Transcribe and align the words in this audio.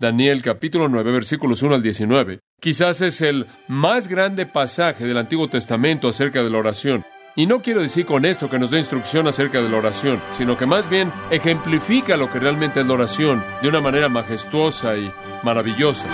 Daniel 0.00 0.40
capítulo 0.40 0.88
9 0.88 1.12
versículos 1.12 1.62
1 1.62 1.74
al 1.74 1.82
19. 1.82 2.40
Quizás 2.58 3.02
es 3.02 3.20
el 3.20 3.46
más 3.68 4.08
grande 4.08 4.46
pasaje 4.46 5.04
del 5.04 5.18
Antiguo 5.18 5.48
Testamento 5.48 6.08
acerca 6.08 6.42
de 6.42 6.48
la 6.48 6.56
oración. 6.56 7.04
Y 7.36 7.44
no 7.44 7.60
quiero 7.60 7.82
decir 7.82 8.06
con 8.06 8.24
esto 8.24 8.48
que 8.48 8.58
nos 8.58 8.70
dé 8.70 8.78
instrucción 8.78 9.28
acerca 9.28 9.60
de 9.60 9.68
la 9.68 9.76
oración, 9.76 10.18
sino 10.32 10.56
que 10.56 10.64
más 10.64 10.88
bien 10.88 11.12
ejemplifica 11.30 12.16
lo 12.16 12.30
que 12.30 12.40
realmente 12.40 12.80
es 12.80 12.86
la 12.86 12.94
oración 12.94 13.44
de 13.60 13.68
una 13.68 13.82
manera 13.82 14.08
majestuosa 14.08 14.96
y 14.96 15.12
maravillosa. 15.42 16.06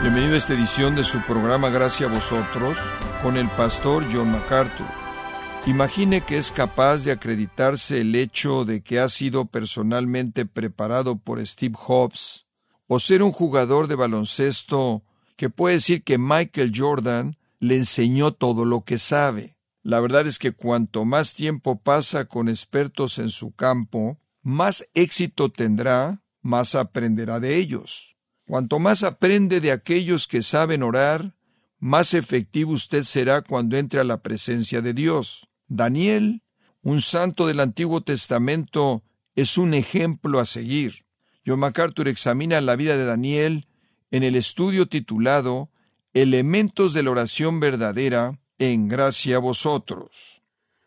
Bienvenido 0.00 0.36
a 0.36 0.38
esta 0.38 0.54
edición 0.54 0.96
de 0.96 1.04
su 1.04 1.20
programa 1.26 1.68
Gracias 1.68 2.10
a 2.10 2.14
vosotros 2.14 2.78
con 3.22 3.36
el 3.36 3.48
pastor 3.50 4.06
John 4.10 4.32
MacArthur. 4.32 5.07
Imagine 5.68 6.22
que 6.22 6.38
es 6.38 6.50
capaz 6.50 7.04
de 7.04 7.12
acreditarse 7.12 8.00
el 8.00 8.14
hecho 8.14 8.64
de 8.64 8.80
que 8.80 9.00
ha 9.00 9.08
sido 9.10 9.44
personalmente 9.44 10.46
preparado 10.46 11.18
por 11.18 11.46
Steve 11.46 11.74
Jobs 11.76 12.46
o 12.86 12.98
ser 12.98 13.22
un 13.22 13.32
jugador 13.32 13.86
de 13.86 13.94
baloncesto 13.94 15.04
que 15.36 15.50
puede 15.50 15.74
decir 15.74 16.04
que 16.04 16.16
Michael 16.16 16.72
Jordan 16.74 17.36
le 17.60 17.76
enseñó 17.76 18.32
todo 18.32 18.64
lo 18.64 18.86
que 18.86 18.96
sabe. 18.96 19.58
La 19.82 20.00
verdad 20.00 20.26
es 20.26 20.38
que 20.38 20.52
cuanto 20.52 21.04
más 21.04 21.34
tiempo 21.34 21.78
pasa 21.78 22.24
con 22.24 22.48
expertos 22.48 23.18
en 23.18 23.28
su 23.28 23.52
campo, 23.52 24.18
más 24.40 24.88
éxito 24.94 25.50
tendrá, 25.50 26.22
más 26.40 26.74
aprenderá 26.76 27.40
de 27.40 27.58
ellos. 27.58 28.16
Cuanto 28.46 28.78
más 28.78 29.02
aprende 29.02 29.60
de 29.60 29.72
aquellos 29.72 30.26
que 30.26 30.40
saben 30.40 30.82
orar, 30.82 31.36
más 31.78 32.14
efectivo 32.14 32.72
usted 32.72 33.02
será 33.02 33.42
cuando 33.42 33.76
entre 33.76 34.00
a 34.00 34.04
la 34.04 34.22
presencia 34.22 34.80
de 34.80 34.94
Dios. 34.94 35.47
Daniel, 35.68 36.42
un 36.82 37.00
santo 37.00 37.46
del 37.46 37.60
Antiguo 37.60 38.00
Testamento, 38.00 39.02
es 39.36 39.58
un 39.58 39.74
ejemplo 39.74 40.40
a 40.40 40.46
seguir. 40.46 41.04
John 41.46 41.60
MacArthur 41.60 42.08
examina 42.08 42.60
la 42.60 42.74
vida 42.74 42.96
de 42.96 43.04
Daniel 43.04 43.66
en 44.10 44.22
el 44.22 44.34
estudio 44.34 44.86
titulado 44.86 45.70
Elementos 46.14 46.94
de 46.94 47.02
la 47.02 47.10
oración 47.10 47.60
verdadera 47.60 48.40
en 48.58 48.88
gracia 48.88 49.36
a 49.36 49.40
vosotros. 49.40 50.42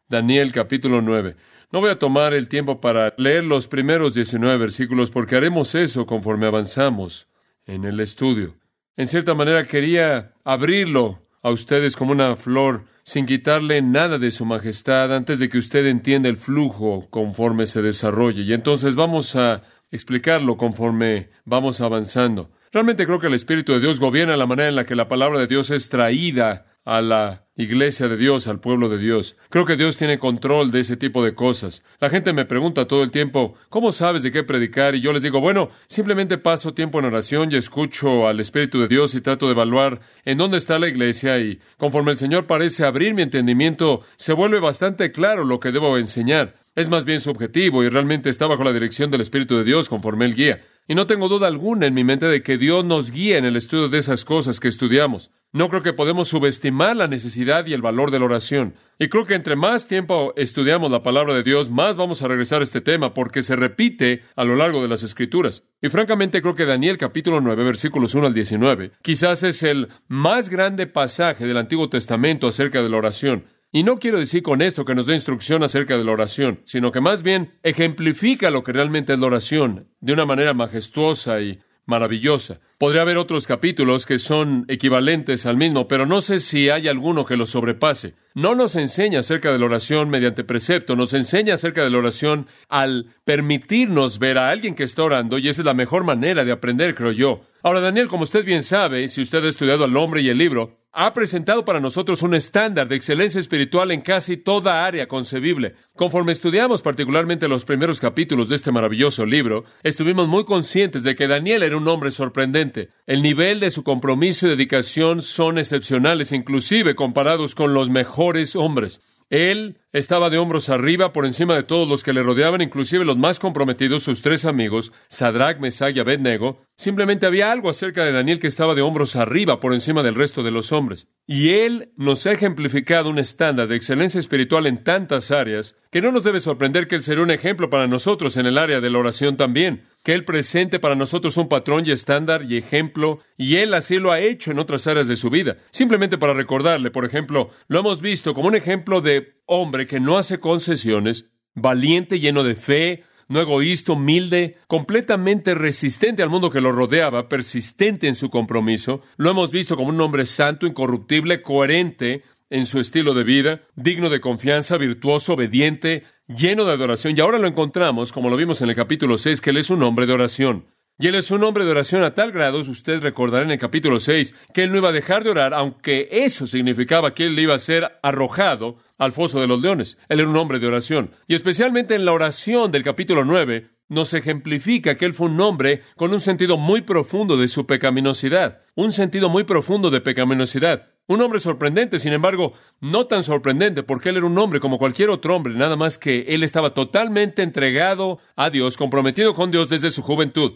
Daniel 0.08 0.52
capítulo 0.52 1.02
9. 1.02 1.38
No 1.72 1.80
voy 1.80 1.92
a 1.92 2.00
tomar 2.00 2.34
el 2.34 2.50
tiempo 2.50 2.82
para 2.82 3.14
leer 3.18 3.46
los 3.46 3.68
primeros 3.68 4.14
19 4.14 4.58
versículos 4.58 5.10
porque 5.10 5.38
haremos 5.38 5.74
eso 5.74 6.06
conforme 6.06 6.48
avanzamos 6.48 7.28
en 7.66 7.86
el 7.86 8.00
estudio. 8.02 8.56
En 8.98 9.08
cierta 9.08 9.36
manera 9.36 9.66
quería 9.68 10.34
abrirlo 10.44 11.26
a 11.42 11.52
ustedes 11.52 11.96
como 11.96 12.12
una 12.12 12.36
flor 12.36 12.86
sin 13.12 13.26
quitarle 13.26 13.82
nada 13.82 14.18
de 14.20 14.32
su 14.32 14.46
majestad 14.46 15.14
antes 15.14 15.38
de 15.38 15.50
que 15.50 15.58
usted 15.58 15.86
entienda 15.86 16.30
el 16.30 16.38
flujo 16.38 17.10
conforme 17.10 17.66
se 17.66 17.82
desarrolle. 17.82 18.44
Y 18.44 18.54
entonces 18.54 18.96
vamos 18.96 19.36
a 19.36 19.64
explicarlo 19.92 20.56
conforme 20.56 21.30
vamos 21.44 21.82
avanzando. 21.82 22.52
Realmente 22.72 23.06
creo 23.06 23.20
que 23.20 23.28
el 23.28 23.34
Espíritu 23.34 23.74
de 23.74 23.82
Dios 23.82 24.00
gobierna 24.00 24.38
la 24.38 24.48
manera 24.48 24.70
en 24.70 24.78
la 24.78 24.86
que 24.86 24.96
la 24.96 25.10
palabra 25.10 25.40
de 25.40 25.48
Dios 25.48 25.72
es 25.72 25.90
traída 25.90 26.78
a 26.86 27.02
la 27.02 27.48
iglesia 27.56 28.08
de 28.08 28.18
Dios, 28.18 28.48
al 28.48 28.60
pueblo 28.60 28.90
de 28.90 28.98
Dios. 28.98 29.36
Creo 29.50 29.66
que 29.66 29.76
Dios 29.76 29.98
tiene 29.98 30.20
control 30.20 30.72
de 30.72 30.80
ese 30.80 30.98
tipo 30.98 31.24
de 31.24 31.36
cosas. 31.36 31.84
La 32.00 32.10
gente 32.10 32.34
me 32.34 32.46
pregunta 32.46 32.88
todo 32.88 33.04
el 33.04 33.12
tiempo, 33.12 33.56
¿cómo 33.70 33.92
sabes 33.92 34.24
de 34.24 34.32
qué 34.32 34.44
predicar? 34.44 34.96
Y 34.96 35.02
yo 35.02 35.14
les 35.14 35.24
digo, 35.24 35.42
bueno, 35.42 35.70
simplemente 35.88 36.38
paso 36.38 36.74
tiempo 36.74 37.00
en 37.00 37.06
oración 37.06 37.50
y 37.52 37.56
escucho 37.56 38.28
al 38.28 38.40
Espíritu 38.40 38.80
de 38.80 38.88
Dios 38.88 39.16
y 39.16 39.22
trato 39.22 39.48
de 39.48 39.54
evaluar 39.54 40.00
en 40.26 40.38
dónde 40.38 40.58
está 40.58 40.80
la 40.80 40.88
iglesia 40.88 41.40
y 41.40 41.60
conforme 41.78 42.12
el 42.12 42.18
Señor 42.18 42.48
parece 42.48 42.86
abrir 42.86 43.14
mi 43.14 43.22
entendimiento, 43.22 44.02
se 44.16 44.34
vuelve 44.34 44.60
bastante 44.60 45.12
claro 45.12 45.44
lo 45.44 45.60
que 45.60 45.72
debo 45.72 45.98
enseñar. 45.98 46.56
Es 46.74 46.90
más 46.90 47.04
bien 47.04 47.20
subjetivo 47.20 47.84
y 47.84 47.90
realmente 47.90 48.30
está 48.30 48.48
bajo 48.48 48.64
la 48.64 48.72
dirección 48.72 49.12
del 49.12 49.22
Espíritu 49.22 49.58
de 49.58 49.66
Dios 49.66 49.90
conforme 49.90 50.26
Él 50.26 50.36
guía. 50.36 50.62
Y 50.88 50.96
no 50.96 51.08
tengo 51.08 51.30
duda 51.30 51.48
alguna 51.48 51.88
en 51.88 51.94
mi 51.94 52.04
mente 52.04 52.26
de 52.26 52.44
que 52.44 52.58
Dios 52.58 52.84
nos 52.84 53.12
guía 53.12 53.38
en 53.38 53.46
el 53.46 53.56
estudio 53.56 53.88
de 53.88 54.00
esas 54.00 54.26
cosas 54.26 54.60
que 54.60 54.68
estudiamos. 54.68 55.32
No 55.54 55.70
creo 55.70 55.84
que 55.84 55.94
podemos 55.94 56.30
subestimar 56.30 56.96
la 56.96 57.08
necesidad 57.08 57.66
y 57.66 57.74
el 57.74 57.82
valor 57.82 58.10
de 58.10 58.20
la 58.20 58.26
oración. 58.26 58.76
Y 58.98 59.10
creo 59.10 59.26
que 59.26 59.36
entre 59.36 59.56
más 59.56 59.88
tiempo 59.88 60.34
estudiamos 60.38 60.90
la 60.90 61.04
palabra 61.04 61.34
de 61.34 61.44
Dios, 61.44 61.70
más 61.70 61.98
vamos 61.98 62.22
a 62.22 62.28
regresar 62.28 62.62
a 62.62 62.64
este 62.64 62.82
tema 62.82 63.14
porque 63.14 63.44
se 63.44 63.56
repite 63.56 64.24
a 64.36 64.44
lo 64.44 64.56
largo 64.56 64.82
de 64.82 64.88
las 64.88 65.04
Escrituras. 65.04 65.64
Y 65.82 65.90
francamente 65.90 66.42
creo 66.42 66.56
que 66.56 66.66
Daniel 66.66 66.98
capítulo 66.98 67.42
9 67.42 67.64
versículos 67.64 68.16
1 68.16 68.28
al 68.28 68.34
19 68.34 68.92
quizás 69.02 69.44
es 69.44 69.64
el 69.64 69.90
más 70.08 70.50
grande 70.50 70.88
pasaje 70.88 71.46
del 71.46 71.58
Antiguo 71.58 71.90
Testamento 71.90 72.48
acerca 72.48 72.82
de 72.82 72.90
la 72.90 72.98
oración. 72.98 73.46
Y 73.74 73.84
no 73.84 74.00
quiero 74.00 74.20
decir 74.20 74.44
con 74.44 74.62
esto 74.62 74.84
que 74.84 74.96
nos 74.96 75.06
dé 75.06 75.14
instrucción 75.14 75.64
acerca 75.64 75.98
de 75.98 76.04
la 76.04 76.12
oración, 76.12 76.60
sino 76.66 76.92
que 76.92 77.00
más 77.00 77.24
bien 77.24 77.54
ejemplifica 77.64 78.52
lo 78.52 78.64
que 78.64 78.74
realmente 78.74 79.14
es 79.14 79.20
la 79.20 79.28
oración 79.28 79.88
de 80.02 80.12
una 80.12 80.26
manera 80.26 80.54
majestuosa 80.54 81.40
y 81.40 81.60
maravillosa. 81.86 82.60
Podría 82.78 83.04
haber 83.04 83.18
otros 83.18 83.48
capítulos 83.48 84.06
que 84.06 84.20
son 84.20 84.66
equivalentes 84.68 85.46
al 85.46 85.56
mismo, 85.56 85.88
pero 85.88 86.06
no 86.06 86.22
sé 86.22 86.40
si 86.40 86.70
hay 86.70 86.90
alguno 86.90 87.26
que 87.26 87.38
lo 87.38 87.46
sobrepase. 87.46 88.16
No 88.34 88.56
nos 88.56 88.76
enseña 88.76 89.20
acerca 89.20 89.54
de 89.54 89.60
la 89.60 89.66
oración 89.66 90.10
mediante 90.10 90.44
precepto, 90.44 90.98
nos 90.98 91.14
enseña 91.14 91.54
acerca 91.54 91.84
de 91.84 91.92
la 91.92 92.00
oración 92.00 92.48
al 92.68 93.16
permitirnos 93.24 94.20
ver 94.20 94.38
a 94.38 94.50
alguien 94.50 94.76
que 94.76 94.84
está 94.84 95.04
orando, 95.04 95.38
y 95.38 95.48
esa 95.48 95.62
es 95.62 95.66
la 95.66 95.74
mejor 95.74 96.04
manera 96.04 96.44
de 96.44 96.52
aprender, 96.52 96.94
creo 96.94 97.12
yo. 97.14 97.42
Ahora, 97.64 97.80
Daniel, 97.80 98.08
como 98.08 98.24
usted 98.24 98.44
bien 98.44 98.64
sabe, 98.64 99.08
si 99.08 99.22
usted 99.22 99.46
ha 99.46 99.50
estudiado 99.50 99.86
al 99.86 99.96
hombre 99.96 100.22
y 100.22 100.30
el 100.30 100.38
libro, 100.38 100.81
ha 100.94 101.14
presentado 101.14 101.64
para 101.64 101.80
nosotros 101.80 102.22
un 102.22 102.34
estándar 102.34 102.88
de 102.88 102.98
excelencia 102.98 103.40
espiritual 103.40 103.92
en 103.92 104.02
casi 104.02 104.36
toda 104.36 104.86
área 104.86 105.08
concebible. 105.08 105.76
Conforme 105.96 106.34
estudiamos 106.34 106.82
particularmente 106.82 107.48
los 107.48 107.64
primeros 107.64 108.02
capítulos 108.02 108.50
de 108.50 108.56
este 108.56 108.72
maravilloso 108.72 109.26
libro, 109.26 109.64
estuvimos 109.84 110.28
muy 110.28 110.44
conscientes 110.44 111.04
de 111.04 111.16
que 111.16 111.28
Daniel 111.28 111.64
era 111.64 111.78
un 111.78 111.88
hombre 111.88 112.12
sorprendente. 112.12 112.90
El 113.08 113.22
nivel 113.22 113.60
de 113.62 113.72
su 113.72 113.84
compromiso 113.84 114.48
y 114.48 114.50
dedicación 114.50 115.22
son 115.22 115.58
excepcionales, 115.58 116.34
inclusive 116.34 116.96
comparados 116.96 117.56
con 117.56 117.74
los 117.74 117.90
mejores 117.90 118.56
hombres. 118.58 119.02
Él 119.32 119.78
estaba 119.94 120.30
de 120.30 120.38
hombros 120.38 120.68
arriba 120.68 121.14
por 121.14 121.26
encima 121.26 121.56
de 121.56 121.64
todos 121.64 121.88
los 121.88 122.04
que 122.04 122.12
le 122.12 122.22
rodeaban, 122.22 122.62
inclusive 122.62 123.06
los 123.06 123.18
más 123.18 123.40
comprometidos, 123.40 124.04
sus 124.04 124.22
tres 124.22 124.44
amigos, 124.44 124.92
Sadrach, 125.08 125.58
Mesach 125.58 125.96
y 125.96 126.02
Abednego. 126.02 126.66
Simplemente 126.76 127.26
había 127.26 127.50
algo 127.50 127.70
acerca 127.70 128.04
de 128.04 128.12
Daniel 128.12 128.40
que 128.40 128.48
estaba 128.48 128.76
de 128.76 128.82
hombros 128.82 129.16
arriba 129.16 129.62
por 129.62 129.74
encima 129.74 130.04
del 130.04 130.16
resto 130.16 130.44
de 130.44 130.52
los 130.52 130.74
hombres. 130.74 131.08
Y 131.28 131.52
él 131.52 131.94
nos 131.96 132.28
ha 132.28 132.34
ejemplificado 132.34 133.10
un 133.10 133.20
estándar 133.20 133.70
de 133.70 133.78
excelencia 133.78 134.20
espiritual 134.20 134.68
en 134.68 134.84
tantas 134.84 135.32
áreas 135.32 135.78
que 135.92 136.02
no 136.02 136.12
nos 136.12 136.26
debe 136.26 136.42
sorprender 136.42 136.90
que 136.90 136.96
él 136.96 137.04
será 137.04 137.22
un 137.22 137.32
ejemplo 137.32 137.70
para 137.70 137.88
nosotros 137.88 138.36
en 138.36 138.48
el 138.48 138.58
área 138.58 138.82
de 138.82 138.90
la 138.90 139.00
oración 139.00 139.38
también 139.38 139.84
que 140.04 140.14
Él 140.14 140.26
presente 140.26 140.80
para 140.80 140.96
nosotros 140.96 141.38
un 141.38 141.48
patrón 141.48 141.84
y 141.86 141.92
estándar 141.92 142.44
y 142.50 142.58
ejemplo, 142.58 143.20
y 143.38 143.58
Él 143.58 143.74
así 143.74 143.98
lo 143.98 144.12
ha 144.12 144.20
hecho 144.20 144.52
en 144.52 144.60
otras 144.60 144.88
áreas 144.88 145.08
de 145.08 145.16
su 145.16 145.30
vida. 145.30 145.58
Simplemente 145.70 146.18
para 146.18 146.34
recordarle, 146.34 146.92
por 146.92 147.06
ejemplo, 147.06 147.50
lo 147.68 147.80
hemos 147.80 148.02
visto 148.02 148.34
como 148.34 148.48
un 148.48 148.56
ejemplo 148.56 149.02
de 149.02 149.36
hombre 149.46 149.88
que 149.88 150.00
no 150.00 150.18
hace 150.18 150.40
concesiones, 150.40 151.30
valiente, 151.54 152.20
lleno 152.20 152.44
de 152.44 152.56
fe, 152.56 153.04
no 153.32 153.40
egoísta, 153.40 153.94
humilde, 153.94 154.58
completamente 154.68 155.56
resistente 155.56 156.22
al 156.22 156.30
mundo 156.30 156.50
que 156.50 156.60
lo 156.60 156.74
rodeaba, 156.74 157.30
persistente 157.30 158.10
en 158.10 158.16
su 158.16 158.30
compromiso. 158.30 159.02
Lo 159.16 159.32
hemos 159.32 159.52
visto 159.52 159.78
como 159.78 159.88
un 159.88 160.02
hombre 160.02 160.26
santo, 160.26 160.68
incorruptible, 160.68 161.42
coherente 161.42 162.24
en 162.52 162.68
su 162.68 162.80
estilo 162.80 163.16
de 163.16 163.24
vida, 163.24 163.62
digno 163.76 164.10
de 164.10 164.22
confianza, 164.22 164.78
virtuoso, 164.78 165.34
obediente, 165.34 166.04
lleno 166.28 166.66
de 166.66 166.74
adoración. 166.74 167.16
Y 167.18 167.22
ahora 167.22 167.40
lo 167.40 167.48
encontramos, 167.48 168.12
como 168.12 168.30
lo 168.30 168.36
vimos 168.36 168.62
en 168.62 168.70
el 168.70 168.76
capítulo 168.76 169.18
6, 169.18 169.42
que 169.42 169.50
Él 169.50 169.58
es 169.58 169.72
un 169.72 169.82
hombre 169.82 170.06
de 170.06 170.14
oración. 170.14 170.66
Y 171.00 171.08
Él 171.08 171.16
es 171.16 171.32
un 171.32 171.44
hombre 171.44 171.66
de 171.66 171.72
oración 171.72 172.04
a 172.04 172.14
tal 172.14 172.32
grado, 172.32 172.60
usted 172.60 173.02
recordará 173.02 173.44
en 173.44 173.52
el 173.52 173.58
capítulo 173.58 174.00
6, 174.00 174.36
que 174.54 174.64
Él 174.64 174.72
no 174.72 174.78
iba 174.78 174.90
a 174.90 174.94
dejar 174.94 175.24
de 175.24 175.32
orar, 175.32 175.54
aunque 175.54 176.10
eso 176.12 176.46
significaba 176.46 177.16
que 177.16 177.26
Él 177.26 177.40
iba 177.40 177.56
a 177.56 177.60
ser 177.60 178.00
arrojado 178.04 178.78
al 178.98 179.14
foso 179.14 179.40
de 179.40 179.48
los 179.48 179.62
leones. 179.62 179.98
Él 180.10 180.20
era 180.20 180.30
un 180.30 180.38
hombre 180.38 180.60
de 180.60 180.68
oración. 180.68 181.12
Y 181.28 181.34
especialmente 181.34 181.96
en 181.96 182.06
la 182.06 182.12
oración 182.12 182.70
del 182.70 182.84
capítulo 182.84 183.26
9, 183.26 183.70
nos 183.92 184.14
ejemplifica 184.14 184.96
que 184.96 185.04
Él 185.04 185.14
fue 185.14 185.28
un 185.28 185.40
hombre 185.42 185.82
con 185.98 186.14
un 186.14 186.22
sentido 186.22 186.56
muy 186.56 186.82
profundo 186.82 187.36
de 187.36 187.50
su 187.50 187.68
pecaminosidad, 187.68 188.62
un 188.74 188.94
sentido 188.94 189.30
muy 189.30 189.44
profundo 189.44 189.90
de 189.90 190.00
pecaminosidad. 190.00 190.88
Un 191.08 191.20
hombre 191.22 191.42
sorprendente, 191.42 192.00
sin 192.00 192.14
embargo, 192.14 192.54
no 192.80 193.08
tan 193.08 193.24
sorprendente, 193.24 193.84
porque 193.84 194.10
él 194.10 194.18
era 194.18 194.26
un 194.26 194.38
hombre 194.38 194.62
como 194.62 194.78
cualquier 194.78 195.10
otro 195.10 195.36
hombre, 195.36 195.56
nada 195.56 195.76
más 195.76 195.98
que 195.98 196.22
él 196.30 196.44
estaba 196.44 196.74
totalmente 196.74 197.44
entregado 197.44 198.20
a 198.38 198.50
Dios, 198.50 198.78
comprometido 198.78 199.34
con 199.34 199.52
Dios 199.52 199.68
desde 199.68 199.90
su 199.90 200.02
juventud. 200.04 200.54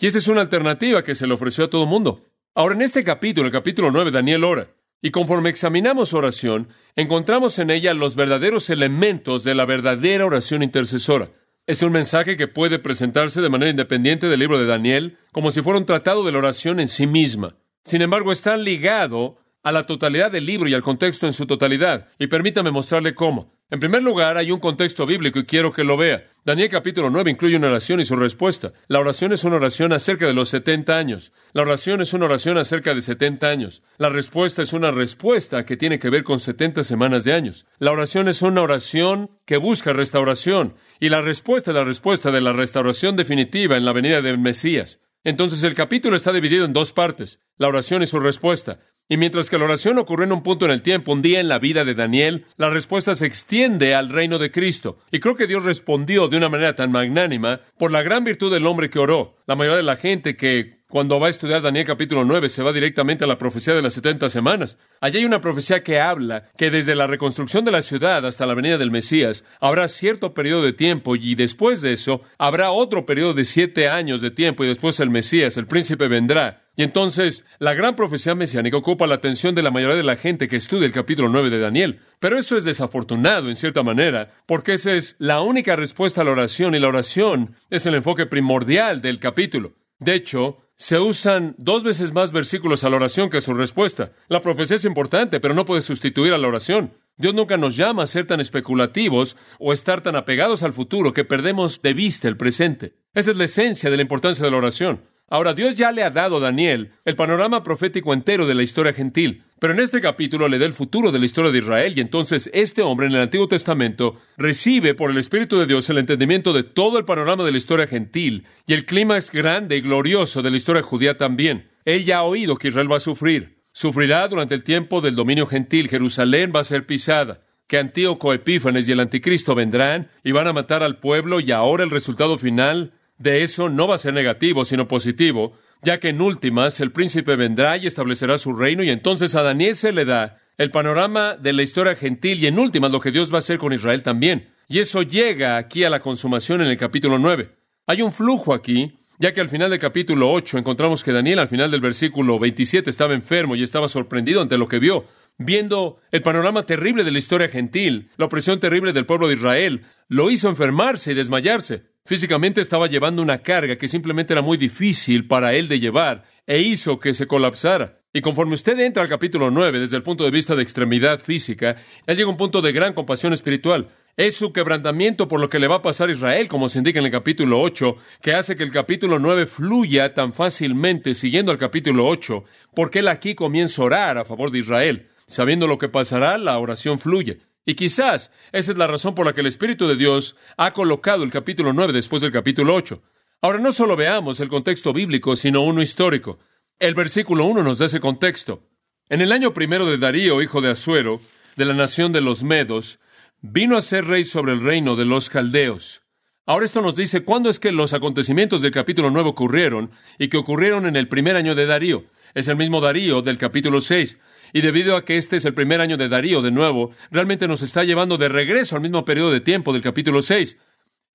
Y 0.00 0.06
esa 0.06 0.16
es 0.16 0.28
una 0.28 0.40
alternativa 0.40 1.02
que 1.02 1.14
se 1.14 1.26
le 1.26 1.34
ofreció 1.34 1.64
a 1.64 1.70
todo 1.70 1.82
el 1.82 1.90
mundo. 1.90 2.24
Ahora, 2.54 2.74
en 2.74 2.82
este 2.82 3.04
capítulo, 3.04 3.48
el 3.48 3.52
capítulo 3.52 3.90
9, 3.90 4.12
Daniel 4.12 4.44
ora. 4.44 4.68
Y 5.02 5.10
conforme 5.10 5.50
examinamos 5.50 6.14
oración, 6.14 6.68
encontramos 6.96 7.58
en 7.58 7.68
ella 7.68 7.92
los 7.92 8.16
verdaderos 8.16 8.70
elementos 8.70 9.44
de 9.44 9.54
la 9.54 9.66
verdadera 9.66 10.24
oración 10.24 10.62
intercesora. 10.62 11.28
Es 11.68 11.82
un 11.82 11.92
mensaje 11.92 12.38
que 12.38 12.48
puede 12.48 12.78
presentarse 12.78 13.42
de 13.42 13.50
manera 13.50 13.70
independiente 13.70 14.26
del 14.26 14.40
libro 14.40 14.58
de 14.58 14.64
Daniel, 14.64 15.18
como 15.32 15.50
si 15.50 15.60
fuera 15.60 15.78
un 15.78 15.84
tratado 15.84 16.24
de 16.24 16.32
la 16.32 16.38
oración 16.38 16.80
en 16.80 16.88
sí 16.88 17.06
misma. 17.06 17.56
Sin 17.84 18.00
embargo, 18.00 18.32
está 18.32 18.56
ligado 18.56 19.36
a 19.62 19.70
la 19.70 19.84
totalidad 19.84 20.32
del 20.32 20.46
libro 20.46 20.66
y 20.66 20.72
al 20.72 20.80
contexto 20.80 21.26
en 21.26 21.34
su 21.34 21.46
totalidad. 21.46 22.08
Y 22.18 22.28
permítame 22.28 22.70
mostrarle 22.70 23.14
cómo. 23.14 23.52
En 23.68 23.80
primer 23.80 24.02
lugar, 24.02 24.38
hay 24.38 24.50
un 24.50 24.60
contexto 24.60 25.04
bíblico 25.04 25.40
y 25.40 25.44
quiero 25.44 25.70
que 25.70 25.84
lo 25.84 25.98
vea. 25.98 26.24
Daniel 26.42 26.70
capítulo 26.70 27.10
9 27.10 27.32
incluye 27.32 27.58
una 27.58 27.66
oración 27.66 28.00
y 28.00 28.06
su 28.06 28.16
respuesta. 28.16 28.72
La 28.86 28.98
oración 28.98 29.34
es 29.34 29.44
una 29.44 29.56
oración 29.56 29.92
acerca 29.92 30.26
de 30.26 30.32
los 30.32 30.48
70 30.48 30.96
años. 30.96 31.34
La 31.52 31.60
oración 31.60 32.00
es 32.00 32.14
una 32.14 32.24
oración 32.24 32.56
acerca 32.56 32.94
de 32.94 33.02
70 33.02 33.46
años. 33.46 33.82
La 33.98 34.08
respuesta 34.08 34.62
es 34.62 34.72
una 34.72 34.90
respuesta 34.90 35.66
que 35.66 35.76
tiene 35.76 35.98
que 35.98 36.08
ver 36.08 36.24
con 36.24 36.38
70 36.38 36.82
semanas 36.82 37.24
de 37.24 37.34
años. 37.34 37.66
La 37.78 37.92
oración 37.92 38.28
es 38.28 38.40
una 38.40 38.62
oración 38.62 39.32
que 39.44 39.58
busca 39.58 39.92
restauración 39.92 40.76
y 41.00 41.08
la 41.08 41.22
respuesta 41.22 41.70
es 41.70 41.76
la 41.76 41.84
respuesta 41.84 42.30
de 42.30 42.40
la 42.40 42.52
restauración 42.52 43.16
definitiva 43.16 43.76
en 43.76 43.84
la 43.84 43.92
venida 43.92 44.22
del 44.22 44.38
Mesías. 44.38 45.00
Entonces 45.24 45.62
el 45.64 45.74
capítulo 45.74 46.16
está 46.16 46.32
dividido 46.32 46.64
en 46.64 46.72
dos 46.72 46.92
partes, 46.92 47.40
la 47.56 47.68
oración 47.68 48.02
y 48.02 48.06
su 48.06 48.20
respuesta. 48.20 48.80
Y 49.10 49.16
mientras 49.16 49.48
que 49.48 49.58
la 49.58 49.64
oración 49.64 49.98
ocurrió 49.98 50.24
en 50.24 50.32
un 50.32 50.42
punto 50.42 50.66
en 50.66 50.70
el 50.70 50.82
tiempo, 50.82 51.12
un 51.12 51.22
día 51.22 51.40
en 51.40 51.48
la 51.48 51.58
vida 51.58 51.84
de 51.84 51.94
Daniel, 51.94 52.44
la 52.56 52.68
respuesta 52.68 53.14
se 53.14 53.26
extiende 53.26 53.94
al 53.94 54.10
reino 54.10 54.38
de 54.38 54.50
Cristo. 54.50 54.98
Y 55.10 55.18
creo 55.20 55.34
que 55.34 55.46
Dios 55.46 55.64
respondió 55.64 56.28
de 56.28 56.36
una 56.36 56.50
manera 56.50 56.74
tan 56.74 56.92
magnánima 56.92 57.60
por 57.78 57.90
la 57.90 58.02
gran 58.02 58.24
virtud 58.24 58.52
del 58.52 58.66
hombre 58.66 58.90
que 58.90 58.98
oró. 58.98 59.36
La 59.46 59.56
mayoría 59.56 59.78
de 59.78 59.82
la 59.82 59.96
gente 59.96 60.36
que 60.36 60.77
cuando 60.90 61.20
va 61.20 61.26
a 61.26 61.30
estudiar 61.30 61.60
Daniel 61.60 61.84
capítulo 61.84 62.24
9 62.24 62.48
se 62.48 62.62
va 62.62 62.72
directamente 62.72 63.24
a 63.24 63.26
la 63.26 63.36
profecía 63.36 63.74
de 63.74 63.82
las 63.82 63.92
70 63.92 64.30
semanas. 64.30 64.78
Allí 65.02 65.18
hay 65.18 65.26
una 65.26 65.42
profecía 65.42 65.82
que 65.82 66.00
habla 66.00 66.48
que 66.56 66.70
desde 66.70 66.94
la 66.94 67.06
reconstrucción 67.06 67.66
de 67.66 67.72
la 67.72 67.82
ciudad 67.82 68.24
hasta 68.24 68.46
la 68.46 68.54
venida 68.54 68.78
del 68.78 68.90
Mesías 68.90 69.44
habrá 69.60 69.86
cierto 69.88 70.32
periodo 70.32 70.62
de 70.62 70.72
tiempo 70.72 71.14
y 71.14 71.34
después 71.34 71.82
de 71.82 71.92
eso 71.92 72.22
habrá 72.38 72.70
otro 72.70 73.04
periodo 73.04 73.34
de 73.34 73.44
siete 73.44 73.88
años 73.88 74.22
de 74.22 74.30
tiempo 74.30 74.64
y 74.64 74.68
después 74.68 74.98
el 74.98 75.10
Mesías, 75.10 75.58
el 75.58 75.66
príncipe 75.66 76.08
vendrá. 76.08 76.64
Y 76.74 76.84
entonces 76.84 77.44
la 77.58 77.74
gran 77.74 77.94
profecía 77.94 78.34
mesiánica 78.34 78.78
ocupa 78.78 79.06
la 79.06 79.16
atención 79.16 79.54
de 79.54 79.62
la 79.62 79.70
mayoría 79.70 79.96
de 79.96 80.04
la 80.04 80.16
gente 80.16 80.48
que 80.48 80.56
estudia 80.56 80.86
el 80.86 80.92
capítulo 80.92 81.28
9 81.28 81.50
de 81.50 81.58
Daniel. 81.58 82.00
Pero 82.18 82.38
eso 82.38 82.56
es 82.56 82.64
desafortunado 82.64 83.50
en 83.50 83.56
cierta 83.56 83.82
manera, 83.82 84.32
porque 84.46 84.74
esa 84.74 84.92
es 84.92 85.16
la 85.18 85.42
única 85.42 85.76
respuesta 85.76 86.22
a 86.22 86.24
la 86.24 86.30
oración 86.30 86.74
y 86.74 86.80
la 86.80 86.88
oración 86.88 87.56
es 87.68 87.84
el 87.84 87.94
enfoque 87.94 88.24
primordial 88.24 89.02
del 89.02 89.18
capítulo. 89.18 89.74
De 89.98 90.14
hecho, 90.14 90.67
se 90.78 91.00
usan 91.00 91.56
dos 91.58 91.82
veces 91.82 92.12
más 92.12 92.30
versículos 92.30 92.84
a 92.84 92.88
la 92.88 92.96
oración 92.96 93.30
que 93.30 93.38
a 93.38 93.40
su 93.40 93.52
respuesta. 93.52 94.12
La 94.28 94.42
profecía 94.42 94.76
es 94.76 94.84
importante, 94.84 95.40
pero 95.40 95.52
no 95.52 95.64
puede 95.64 95.82
sustituir 95.82 96.32
a 96.32 96.38
la 96.38 96.46
oración. 96.46 96.94
Dios 97.16 97.34
nunca 97.34 97.56
nos 97.56 97.76
llama 97.76 98.04
a 98.04 98.06
ser 98.06 98.28
tan 98.28 98.40
especulativos 98.40 99.36
o 99.58 99.72
estar 99.72 100.02
tan 100.02 100.14
apegados 100.14 100.62
al 100.62 100.72
futuro 100.72 101.12
que 101.12 101.24
perdemos 101.24 101.82
de 101.82 101.94
vista 101.94 102.28
el 102.28 102.36
presente. 102.36 102.94
Esa 103.12 103.32
es 103.32 103.36
la 103.36 103.44
esencia 103.44 103.90
de 103.90 103.96
la 103.96 104.02
importancia 104.02 104.44
de 104.44 104.52
la 104.52 104.58
oración. 104.58 105.02
Ahora, 105.30 105.52
Dios 105.52 105.76
ya 105.76 105.92
le 105.92 106.02
ha 106.02 106.10
dado 106.10 106.38
a 106.38 106.40
Daniel 106.40 106.92
el 107.04 107.14
panorama 107.14 107.62
profético 107.62 108.14
entero 108.14 108.46
de 108.46 108.54
la 108.54 108.62
historia 108.62 108.94
gentil, 108.94 109.44
pero 109.60 109.74
en 109.74 109.80
este 109.80 110.00
capítulo 110.00 110.48
le 110.48 110.58
da 110.58 110.64
el 110.64 110.72
futuro 110.72 111.12
de 111.12 111.18
la 111.18 111.26
historia 111.26 111.50
de 111.50 111.58
Israel 111.58 111.92
y 111.96 112.00
entonces 112.00 112.48
este 112.54 112.80
hombre 112.80 113.08
en 113.08 113.12
el 113.12 113.20
Antiguo 113.20 113.46
Testamento 113.46 114.16
recibe 114.38 114.94
por 114.94 115.10
el 115.10 115.18
Espíritu 115.18 115.58
de 115.58 115.66
Dios 115.66 115.90
el 115.90 115.98
entendimiento 115.98 116.54
de 116.54 116.62
todo 116.62 116.98
el 116.98 117.04
panorama 117.04 117.44
de 117.44 117.52
la 117.52 117.58
historia 117.58 117.86
gentil 117.86 118.46
y 118.66 118.72
el 118.72 118.86
clímax 118.86 119.30
grande 119.30 119.76
y 119.76 119.82
glorioso 119.82 120.40
de 120.40 120.50
la 120.50 120.56
historia 120.56 120.82
judía 120.82 121.18
también. 121.18 121.68
Él 121.84 122.04
ya 122.04 122.18
ha 122.18 122.22
oído 122.22 122.56
que 122.56 122.68
Israel 122.68 122.90
va 122.90 122.96
a 122.96 123.00
sufrir. 123.00 123.58
Sufrirá 123.72 124.26
durante 124.28 124.54
el 124.54 124.64
tiempo 124.64 125.02
del 125.02 125.14
dominio 125.14 125.46
gentil. 125.46 125.88
Jerusalén 125.88 126.52
va 126.54 126.60
a 126.60 126.64
ser 126.64 126.86
pisada 126.86 127.42
que 127.66 127.78
Antíoco 127.78 128.32
Epífanes 128.32 128.88
y 128.88 128.92
el 128.92 129.00
anticristo 129.00 129.54
vendrán 129.54 130.08
y 130.24 130.32
van 130.32 130.46
a 130.46 130.54
matar 130.54 130.82
al 130.82 130.98
pueblo 130.98 131.38
y 131.38 131.52
ahora 131.52 131.84
el 131.84 131.90
resultado 131.90 132.38
final 132.38 132.94
de 133.18 133.42
eso 133.42 133.68
no 133.68 133.88
va 133.88 133.96
a 133.96 133.98
ser 133.98 134.14
negativo, 134.14 134.64
sino 134.64 134.88
positivo, 134.88 135.52
ya 135.82 135.98
que 136.00 136.10
en 136.10 136.20
últimas 136.20 136.80
el 136.80 136.92
príncipe 136.92 137.36
vendrá 137.36 137.76
y 137.76 137.86
establecerá 137.86 138.38
su 138.38 138.52
reino 138.52 138.82
y 138.82 138.90
entonces 138.90 139.34
a 139.34 139.42
Daniel 139.42 139.76
se 139.76 139.92
le 139.92 140.04
da 140.04 140.38
el 140.56 140.70
panorama 140.70 141.36
de 141.36 141.52
la 141.52 141.62
historia 141.62 141.94
gentil 141.94 142.42
y 142.42 142.46
en 142.46 142.58
últimas 142.58 142.90
lo 142.90 143.00
que 143.00 143.12
Dios 143.12 143.32
va 143.32 143.36
a 143.36 143.38
hacer 143.38 143.58
con 143.58 143.72
Israel 143.72 144.02
también. 144.02 144.48
Y 144.68 144.80
eso 144.80 145.02
llega 145.02 145.56
aquí 145.56 145.84
a 145.84 145.90
la 145.90 146.00
consumación 146.00 146.60
en 146.60 146.68
el 146.68 146.76
capítulo 146.76 147.18
9. 147.18 147.50
Hay 147.86 148.02
un 148.02 148.12
flujo 148.12 148.52
aquí, 148.52 148.98
ya 149.18 149.32
que 149.32 149.40
al 149.40 149.48
final 149.48 149.70
del 149.70 149.78
capítulo 149.78 150.32
8 150.32 150.58
encontramos 150.58 151.02
que 151.02 151.12
Daniel 151.12 151.38
al 151.38 151.48
final 151.48 151.70
del 151.70 151.80
versículo 151.80 152.38
27 152.38 152.90
estaba 152.90 153.14
enfermo 153.14 153.56
y 153.56 153.62
estaba 153.62 153.88
sorprendido 153.88 154.42
ante 154.42 154.58
lo 154.58 154.68
que 154.68 154.78
vio, 154.78 155.06
viendo 155.38 156.00
el 156.10 156.22
panorama 156.22 156.64
terrible 156.64 157.04
de 157.04 157.12
la 157.12 157.18
historia 157.18 157.48
gentil, 157.48 158.10
la 158.16 158.26
opresión 158.26 158.60
terrible 158.60 158.92
del 158.92 159.06
pueblo 159.06 159.28
de 159.28 159.34
Israel, 159.34 159.84
lo 160.08 160.30
hizo 160.30 160.48
enfermarse 160.48 161.12
y 161.12 161.14
desmayarse. 161.14 161.84
Físicamente 162.08 162.62
estaba 162.62 162.86
llevando 162.86 163.20
una 163.20 163.42
carga 163.42 163.76
que 163.76 163.86
simplemente 163.86 164.32
era 164.32 164.40
muy 164.40 164.56
difícil 164.56 165.28
para 165.28 165.52
él 165.52 165.68
de 165.68 165.78
llevar 165.78 166.24
e 166.46 166.58
hizo 166.58 166.98
que 166.98 167.12
se 167.12 167.26
colapsara. 167.26 168.00
Y 168.14 168.22
conforme 168.22 168.54
usted 168.54 168.78
entra 168.80 169.02
al 169.02 169.10
capítulo 169.10 169.50
9 169.50 169.78
desde 169.78 169.98
el 169.98 170.02
punto 170.02 170.24
de 170.24 170.30
vista 170.30 170.56
de 170.56 170.62
extremidad 170.62 171.20
física, 171.20 171.76
él 172.06 172.16
llega 172.16 172.30
un 172.30 172.38
punto 172.38 172.62
de 172.62 172.72
gran 172.72 172.94
compasión 172.94 173.34
espiritual. 173.34 173.90
Es 174.16 174.36
su 174.36 174.54
quebrantamiento 174.54 175.28
por 175.28 175.38
lo 175.38 175.50
que 175.50 175.58
le 175.58 175.68
va 175.68 175.74
a 175.74 175.82
pasar 175.82 176.08
a 176.08 176.12
Israel, 176.12 176.48
como 176.48 176.70
se 176.70 176.78
indica 176.78 176.98
en 176.98 177.04
el 177.04 177.12
capítulo 177.12 177.60
8, 177.60 177.96
que 178.22 178.32
hace 178.32 178.56
que 178.56 178.64
el 178.64 178.72
capítulo 178.72 179.18
9 179.18 179.44
fluya 179.44 180.14
tan 180.14 180.32
fácilmente 180.32 181.12
siguiendo 181.12 181.52
al 181.52 181.58
capítulo 181.58 182.06
8, 182.06 182.42
porque 182.74 183.00
él 183.00 183.08
aquí 183.08 183.34
comienza 183.34 183.82
a 183.82 183.84
orar 183.84 184.16
a 184.16 184.24
favor 184.24 184.50
de 184.50 184.60
Israel. 184.60 185.08
Sabiendo 185.26 185.66
lo 185.66 185.76
que 185.76 185.90
pasará, 185.90 186.38
la 186.38 186.58
oración 186.58 186.98
fluye. 186.98 187.40
Y 187.68 187.74
quizás 187.74 188.30
esa 188.50 188.72
es 188.72 188.78
la 188.78 188.86
razón 188.86 189.14
por 189.14 189.26
la 189.26 189.34
que 189.34 189.42
el 189.42 189.46
Espíritu 189.46 189.86
de 189.86 189.96
Dios 189.96 190.36
ha 190.56 190.72
colocado 190.72 191.22
el 191.22 191.30
capítulo 191.30 191.74
9 191.74 191.92
después 191.92 192.22
del 192.22 192.32
capítulo 192.32 192.74
8. 192.74 193.02
Ahora 193.42 193.58
no 193.58 193.72
solo 193.72 193.94
veamos 193.94 194.40
el 194.40 194.48
contexto 194.48 194.94
bíblico, 194.94 195.36
sino 195.36 195.60
uno 195.60 195.82
histórico. 195.82 196.38
El 196.78 196.94
versículo 196.94 197.44
1 197.44 197.62
nos 197.62 197.76
da 197.76 197.84
ese 197.84 198.00
contexto. 198.00 198.62
En 199.10 199.20
el 199.20 199.32
año 199.32 199.52
primero 199.52 199.84
de 199.84 199.98
Darío, 199.98 200.40
hijo 200.40 200.62
de 200.62 200.70
Asuero, 200.70 201.20
de 201.56 201.66
la 201.66 201.74
nación 201.74 202.10
de 202.10 202.22
los 202.22 202.42
Medos, 202.42 203.00
vino 203.42 203.76
a 203.76 203.82
ser 203.82 204.06
rey 204.06 204.24
sobre 204.24 204.52
el 204.52 204.64
reino 204.64 204.96
de 204.96 205.04
los 205.04 205.28
caldeos. 205.28 206.00
Ahora 206.46 206.64
esto 206.64 206.80
nos 206.80 206.96
dice 206.96 207.22
cuándo 207.22 207.50
es 207.50 207.60
que 207.60 207.70
los 207.70 207.92
acontecimientos 207.92 208.62
del 208.62 208.70
capítulo 208.70 209.10
9 209.10 209.28
ocurrieron 209.28 209.90
y 210.18 210.28
que 210.28 210.38
ocurrieron 210.38 210.86
en 210.86 210.96
el 210.96 211.08
primer 211.08 211.36
año 211.36 211.54
de 211.54 211.66
Darío. 211.66 212.06
Es 212.32 212.48
el 212.48 212.56
mismo 212.56 212.80
Darío 212.80 213.20
del 213.20 213.36
capítulo 213.36 213.82
6. 213.82 214.18
Y 214.52 214.60
debido 214.60 214.96
a 214.96 215.04
que 215.04 215.16
este 215.16 215.36
es 215.36 215.44
el 215.44 215.54
primer 215.54 215.80
año 215.80 215.96
de 215.96 216.08
Darío, 216.08 216.42
de 216.42 216.50
nuevo, 216.50 216.92
realmente 217.10 217.48
nos 217.48 217.62
está 217.62 217.84
llevando 217.84 218.16
de 218.16 218.28
regreso 218.28 218.76
al 218.76 218.82
mismo 218.82 219.04
periodo 219.04 219.30
de 219.30 219.40
tiempo 219.40 219.72
del 219.72 219.82
capítulo 219.82 220.22
6. 220.22 220.56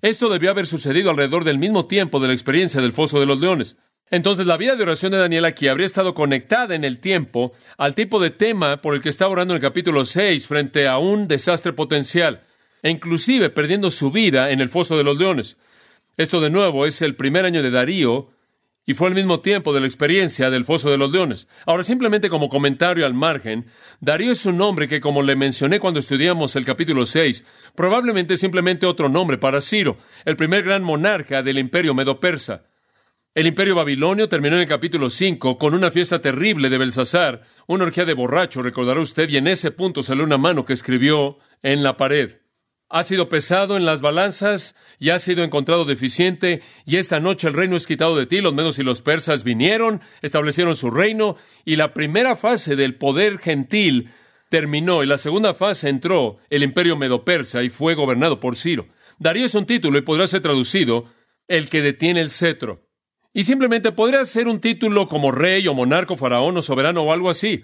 Esto 0.01 0.29
debió 0.29 0.51
haber 0.51 0.65
sucedido 0.65 1.09
alrededor 1.09 1.43
del 1.43 1.59
mismo 1.59 1.87
tiempo 1.87 2.19
de 2.19 2.27
la 2.27 2.33
experiencia 2.33 2.81
del 2.81 2.91
foso 2.91 3.19
de 3.19 3.25
los 3.25 3.39
leones. 3.39 3.77
Entonces 4.11 4.45
la 4.45 4.57
vida 4.57 4.75
de 4.75 4.83
oración 4.83 5.11
de 5.11 5.17
Daniel 5.17 5.45
aquí 5.45 5.67
habría 5.67 5.85
estado 5.85 6.13
conectada 6.13 6.75
en 6.75 6.83
el 6.83 6.99
tiempo 6.99 7.53
al 7.77 7.95
tipo 7.95 8.19
de 8.19 8.29
tema 8.29 8.81
por 8.81 8.93
el 8.93 9.01
que 9.01 9.09
estaba 9.09 9.31
orando 9.31 9.53
en 9.53 9.57
el 9.57 9.61
capítulo 9.61 10.05
6 10.05 10.45
frente 10.45 10.87
a 10.87 10.97
un 10.97 11.27
desastre 11.27 11.73
potencial, 11.73 12.43
e 12.83 12.91
inclusive 12.91 13.49
perdiendo 13.49 13.89
su 13.89 14.11
vida 14.11 14.51
en 14.51 14.59
el 14.61 14.69
foso 14.69 14.97
de 14.97 15.03
los 15.03 15.17
leones. 15.17 15.57
Esto 16.15 16.41
de 16.41 16.51
nuevo 16.51 16.85
es 16.85 17.01
el 17.01 17.15
primer 17.15 17.45
año 17.45 17.63
de 17.63 17.71
Darío, 17.71 18.29
y 18.85 18.93
fue 18.93 19.07
al 19.07 19.15
mismo 19.15 19.39
tiempo 19.39 19.73
de 19.73 19.79
la 19.79 19.85
experiencia 19.85 20.49
del 20.49 20.65
foso 20.65 20.89
de 20.91 20.97
los 20.97 21.11
leones. 21.11 21.47
Ahora, 21.65 21.83
simplemente 21.83 22.29
como 22.29 22.49
comentario 22.49 23.05
al 23.05 23.13
margen, 23.13 23.67
Darío 24.01 24.31
es 24.31 24.45
un 24.45 24.57
nombre 24.57 24.87
que, 24.87 24.99
como 24.99 25.21
le 25.21 25.35
mencioné 25.35 25.79
cuando 25.79 25.99
estudiamos 25.99 26.55
el 26.55 26.65
capítulo 26.65 27.05
6, 27.05 27.45
probablemente 27.75 28.33
es 28.33 28.39
simplemente 28.39 28.85
otro 28.85 29.09
nombre 29.09 29.37
para 29.37 29.61
Ciro, 29.61 29.97
el 30.25 30.35
primer 30.35 30.63
gran 30.63 30.83
monarca 30.83 31.43
del 31.43 31.59
imperio 31.59 31.93
medo-persa. 31.93 32.65
El 33.35 33.47
imperio 33.47 33.73
babilonio 33.73 34.29
terminó 34.29 34.57
en 34.57 34.61
el 34.61 34.67
capítulo 34.67 35.09
5 35.09 35.57
con 35.57 35.73
una 35.73 35.89
fiesta 35.89 36.21
terrible 36.21 36.69
de 36.69 36.77
Belsasar, 36.77 37.41
una 37.65 37.85
orgía 37.85 38.05
de 38.05 38.13
borracho, 38.13 38.61
recordará 38.61 38.99
usted, 38.99 39.27
y 39.29 39.37
en 39.37 39.47
ese 39.47 39.71
punto 39.71 40.03
salió 40.03 40.23
una 40.23 40.37
mano 40.37 40.65
que 40.65 40.73
escribió 40.73 41.39
en 41.63 41.81
la 41.81 41.97
pared 41.97 42.42
ha 42.93 43.01
sido 43.01 43.27
pesado 43.27 43.75
en 43.75 43.85
las 43.85 44.03
balanzas 44.03 44.75
y 44.99 45.09
ha 45.09 45.17
sido 45.17 45.43
encontrado 45.43 45.83
deficiente, 45.83 46.61
y 46.85 46.97
esta 46.97 47.19
noche 47.19 47.47
el 47.47 47.55
reino 47.55 47.75
es 47.75 47.87
quitado 47.87 48.15
de 48.15 48.27
ti, 48.27 48.39
los 48.39 48.53
medos 48.53 48.77
y 48.77 48.83
los 48.83 49.01
persas 49.01 49.43
vinieron, 49.43 49.99
establecieron 50.21 50.75
su 50.75 50.91
reino, 50.91 51.35
y 51.65 51.75
la 51.75 51.91
primera 51.95 52.35
fase 52.35 52.75
del 52.75 52.93
poder 52.93 53.39
gentil 53.39 54.11
terminó, 54.49 55.03
y 55.03 55.07
la 55.07 55.17
segunda 55.17 55.55
fase 55.55 55.89
entró 55.89 56.37
el 56.51 56.61
imperio 56.61 56.95
medo-persa 56.95 57.63
y 57.63 57.69
fue 57.71 57.95
gobernado 57.95 58.39
por 58.39 58.55
Ciro. 58.55 58.87
Darío 59.17 59.47
es 59.47 59.55
un 59.55 59.65
título 59.65 59.97
y 59.97 60.03
podrá 60.03 60.27
ser 60.27 60.41
traducido 60.41 61.05
el 61.47 61.69
que 61.69 61.81
detiene 61.81 62.21
el 62.21 62.29
cetro. 62.29 62.87
Y 63.33 63.45
simplemente 63.45 63.91
podría 63.91 64.23
ser 64.23 64.47
un 64.47 64.61
título 64.61 65.07
como 65.07 65.31
rey 65.31 65.67
o 65.67 65.73
monarco, 65.73 66.15
faraón 66.15 66.57
o 66.57 66.61
soberano 66.61 67.01
o 67.01 67.11
algo 67.11 67.31
así. 67.31 67.63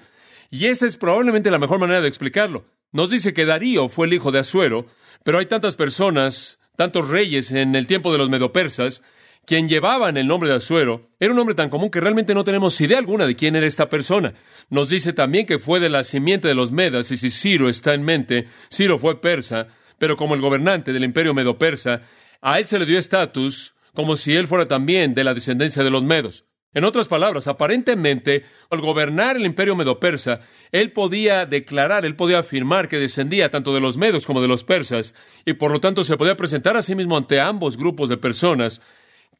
Y 0.50 0.66
esa 0.66 0.88
es 0.88 0.98
probablemente 0.98 1.52
la 1.52 1.60
mejor 1.60 1.78
manera 1.78 2.02
de 2.02 2.08
explicarlo. 2.08 2.66
Nos 2.92 3.12
dice 3.12 3.36
que 3.36 3.46
Darío 3.46 3.88
fue 3.88 4.08
el 4.08 4.14
hijo 4.14 4.32
de 4.32 4.40
Asuero, 4.40 4.88
pero 5.24 5.40
hay 5.40 5.46
tantas 5.46 5.76
personas, 5.76 6.60
tantos 6.76 7.10
reyes 7.10 7.52
en 7.52 7.76
el 7.76 7.88
tiempo 7.88 8.12
de 8.12 8.18
los 8.18 8.30
medopersas, 8.30 9.02
quien 9.46 9.68
llevaban 9.68 10.16
el 10.18 10.28
nombre 10.28 10.50
de 10.50 10.56
Asuero, 10.56 11.10
era 11.20 11.32
un 11.32 11.38
nombre 11.38 11.56
tan 11.56 11.70
común 11.70 11.90
que 11.90 12.00
realmente 12.00 12.36
no 12.36 12.44
tenemos 12.44 12.80
idea 12.82 13.00
alguna 13.00 13.26
de 13.26 13.36
quién 13.36 13.56
era 13.56 13.66
esta 13.66 13.90
persona. 13.90 14.34
Nos 14.70 14.90
dice 14.90 15.12
también 15.12 15.46
que 15.46 15.58
fue 15.58 15.80
de 15.80 15.90
la 15.90 16.04
simiente 16.04 16.48
de 16.48 16.54
los 16.54 16.72
Medas, 16.72 17.10
y 17.12 17.18
si 17.18 17.32
Ciro 17.32 17.68
está 17.68 17.94
en 17.94 18.04
mente, 18.04 18.48
Ciro 18.72 19.00
fue 19.00 19.20
persa, 19.20 19.68
pero 19.98 20.18
como 20.18 20.36
el 20.36 20.42
gobernante 20.42 20.94
del 20.94 21.04
imperio 21.04 21.34
medo-persa, 21.34 22.04
a 22.42 22.60
él 22.60 22.66
se 22.66 22.78
le 22.78 22.86
dio 22.86 23.00
estatus 23.00 23.74
como 23.94 24.16
si 24.16 24.34
él 24.34 24.48
fuera 24.48 24.68
también 24.68 25.14
de 25.16 25.24
la 25.24 25.34
descendencia 25.34 25.84
de 25.84 25.90
los 25.90 26.04
Medos. 26.04 26.46
En 26.74 26.84
otras 26.84 27.08
palabras, 27.08 27.48
aparentemente, 27.48 28.46
al 28.70 28.80
gobernar 28.80 29.36
el 29.36 29.46
imperio 29.46 29.76
medo-persa, 29.76 30.42
él 30.72 30.92
podía 30.92 31.48
declarar, 31.48 32.06
él 32.06 32.16
podía 32.16 32.40
afirmar 32.40 32.88
que 32.88 33.00
descendía 33.00 33.50
tanto 33.50 33.74
de 33.74 33.80
los 33.80 33.98
medos 33.98 34.28
como 34.28 34.42
de 34.42 34.48
los 34.48 34.64
persas, 34.64 35.16
y 35.46 35.54
por 35.54 35.72
lo 35.72 35.80
tanto 35.80 36.04
se 36.04 36.16
podía 36.16 36.38
presentar 36.38 36.78
a 36.78 36.84
sí 36.84 36.94
mismo 36.94 37.18
ante 37.18 37.40
ambos 37.40 37.76
grupos 37.76 38.08
de 38.08 38.18
personas 38.18 38.82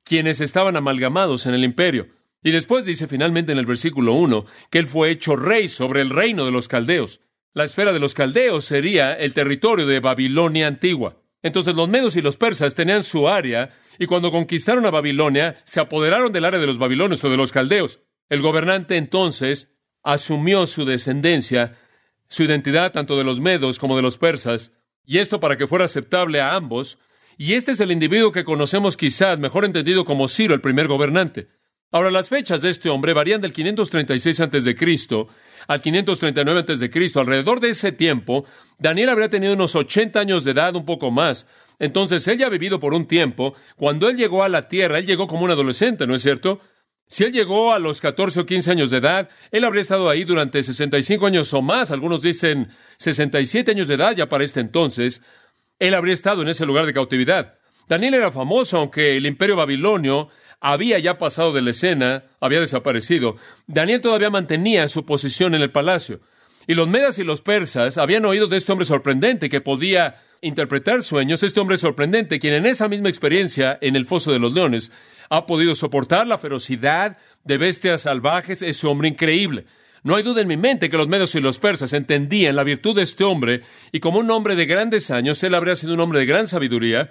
quienes 0.04 0.42
estaban 0.42 0.76
amalgamados 0.76 1.46
en 1.46 1.54
el 1.54 1.64
imperio. 1.64 2.08
Y 2.42 2.52
después 2.52 2.86
dice 2.86 3.08
finalmente 3.08 3.52
en 3.52 3.60
el 3.60 3.66
versículo 3.68 4.14
1 4.14 4.46
que 4.72 4.80
él 4.80 4.88
fue 4.88 5.12
hecho 5.12 5.36
rey 5.36 5.68
sobre 5.68 6.02
el 6.02 6.10
reino 6.10 6.46
de 6.46 6.52
los 6.52 6.68
caldeos. 6.68 7.22
La 7.54 7.66
esfera 7.66 7.94
de 7.94 8.00
los 8.00 8.14
caldeos 8.14 8.66
sería 8.66 9.14
el 9.14 9.34
territorio 9.34 9.86
de 9.86 10.00
Babilonia 10.00 10.68
antigua. 10.68 11.18
Entonces 11.44 11.76
los 11.76 11.90
medos 11.90 12.16
y 12.16 12.22
los 12.22 12.38
persas 12.38 12.76
tenían 12.76 13.04
su 13.04 13.28
área 13.28 13.72
y 14.00 14.08
cuando 14.08 14.32
conquistaron 14.32 14.86
a 14.86 14.92
Babilonia 14.92 15.58
se 15.66 15.82
apoderaron 15.82 16.32
del 16.32 16.46
área 16.46 16.60
de 16.60 16.66
los 16.66 16.80
babilonios 16.80 17.24
o 17.24 17.30
de 17.30 17.38
los 17.38 17.52
caldeos. 17.52 18.00
El 18.30 18.42
gobernante 18.42 18.96
entonces 18.96 19.72
asumió 20.02 20.66
su 20.66 20.86
descendencia, 20.86 21.78
su 22.30 22.44
identidad 22.44 22.94
tanto 22.94 23.18
de 23.18 23.26
los 23.26 23.42
medos 23.42 23.78
como 23.78 23.98
de 23.98 24.02
los 24.02 24.18
persas, 24.18 24.72
y 25.06 25.18
esto 25.18 25.40
para 25.40 25.58
que 25.58 25.68
fuera 25.68 25.86
aceptable 25.86 26.40
a 26.40 26.56
ambos, 26.56 26.98
y 27.38 27.54
este 27.54 27.74
es 27.74 27.80
el 27.82 27.92
individuo 27.92 28.32
que 28.32 28.44
conocemos 28.44 28.96
quizás 28.96 29.38
mejor 29.38 29.66
entendido 29.66 30.06
como 30.06 30.28
Ciro, 30.28 30.56
el 30.56 30.62
primer 30.62 30.88
gobernante. 30.88 31.50
Ahora, 31.92 32.12
las 32.12 32.30
fechas 32.30 32.62
de 32.62 32.70
este 32.70 32.90
hombre 32.90 33.14
varían 33.14 33.42
del 33.42 33.52
536 33.52 34.40
a.C. 34.42 34.76
al 35.68 35.82
539 35.82 36.60
a.C. 36.60 37.20
Alrededor 37.20 37.60
de 37.60 37.70
ese 37.70 37.92
tiempo, 37.92 38.46
Daniel 38.78 39.10
habría 39.10 39.30
tenido 39.30 39.54
unos 39.54 39.76
80 39.76 40.20
años 40.20 40.44
de 40.44 40.52
edad, 40.52 40.76
un 40.76 40.86
poco 40.86 41.10
más. 41.10 41.48
Entonces, 41.80 42.28
él 42.28 42.38
ya 42.38 42.48
ha 42.48 42.50
vivido 42.50 42.80
por 42.80 42.94
un 42.94 43.08
tiempo. 43.08 43.56
Cuando 43.78 44.10
él 44.10 44.18
llegó 44.18 44.44
a 44.44 44.50
la 44.50 44.68
tierra, 44.68 45.00
él 45.00 45.06
llegó 45.06 45.28
como 45.28 45.46
un 45.46 45.52
adolescente, 45.52 46.06
¿no 46.06 46.14
es 46.14 46.22
cierto? 46.22 46.60
Si 47.08 47.24
él 47.24 47.32
llegó 47.32 47.74
a 47.74 47.80
los 47.80 48.02
14 48.02 48.42
o 48.42 48.46
15 48.46 48.70
años 48.70 48.92
de 48.92 48.98
edad, 48.98 49.30
él 49.50 49.64
habría 49.64 49.82
estado 49.82 50.10
ahí 50.10 50.26
durante 50.26 50.62
65 50.62 51.26
años 51.26 51.52
o 51.56 51.62
más. 51.64 51.90
Algunos 51.90 52.22
dicen 52.22 52.70
67 52.98 53.72
años 53.72 53.88
de 53.88 53.96
edad 53.96 54.16
ya 54.16 54.30
para 54.30 54.44
este 54.44 54.60
entonces. 54.60 55.24
Él 55.80 55.96
habría 55.96 56.14
estado 56.14 56.44
en 56.44 56.50
ese 56.50 56.68
lugar 56.68 56.86
de 56.86 56.94
cautividad. 56.94 57.56
Daniel 57.88 58.14
era 58.14 58.32
famoso, 58.32 58.78
aunque 58.78 59.18
el 59.18 59.26
imperio 59.26 59.56
babilonio 59.56 60.30
había 60.60 61.00
ya 61.00 61.18
pasado 61.18 61.52
de 61.52 61.64
la 61.64 61.72
escena, 61.72 62.26
había 62.40 62.60
desaparecido. 62.60 63.38
Daniel 63.66 64.02
todavía 64.02 64.30
mantenía 64.30 64.88
su 64.88 65.04
posición 65.04 65.56
en 65.56 65.62
el 65.62 65.72
palacio. 65.72 66.20
Y 66.68 66.76
los 66.76 66.88
medas 66.88 67.18
y 67.18 67.24
los 67.24 67.42
persas 67.42 67.98
habían 67.98 68.26
oído 68.26 68.46
de 68.46 68.58
este 68.58 68.72
hombre 68.72 68.86
sorprendente 68.86 69.50
que 69.50 69.62
podía 69.62 70.22
interpretar 70.42 71.04
sueños, 71.04 71.44
este 71.44 71.60
hombre 71.60 71.78
sorprendente, 71.78 72.40
quien 72.40 72.54
en 72.54 72.66
esa 72.66 72.88
misma 72.88 73.10
experiencia 73.10 73.78
en 73.82 73.96
el 73.96 74.06
foso 74.06 74.32
de 74.32 74.40
los 74.40 74.54
leones 74.54 74.92
ha 75.30 75.46
podido 75.46 75.76
soportar 75.76 76.28
la 76.28 76.38
ferocidad 76.38 77.18
de 77.44 77.58
bestias 77.58 78.02
salvajes, 78.02 78.62
ese 78.62 78.88
hombre 78.88 79.10
increíble. 79.10 79.66
No 80.04 80.16
hay 80.16 80.24
duda 80.24 80.42
en 80.42 80.48
mi 80.48 80.58
mente 80.58 80.90
que 80.90 80.98
los 80.98 81.08
medios 81.08 81.36
y 81.36 81.42
los 81.42 81.60
persas 81.60 81.94
entendían 81.94 82.56
la 82.56 82.64
virtud 82.64 82.96
de 82.96 83.04
este 83.04 83.24
hombre, 83.24 83.62
y 83.92 84.00
como 84.00 84.20
un 84.20 84.32
hombre 84.32 84.56
de 84.56 84.66
grandes 84.66 85.12
años, 85.12 85.44
él 85.44 85.56
habría 85.56 85.76
sido 85.76 85.94
un 85.94 86.00
hombre 86.00 86.20
de 86.20 86.26
gran 86.26 86.48
sabiduría, 86.48 87.10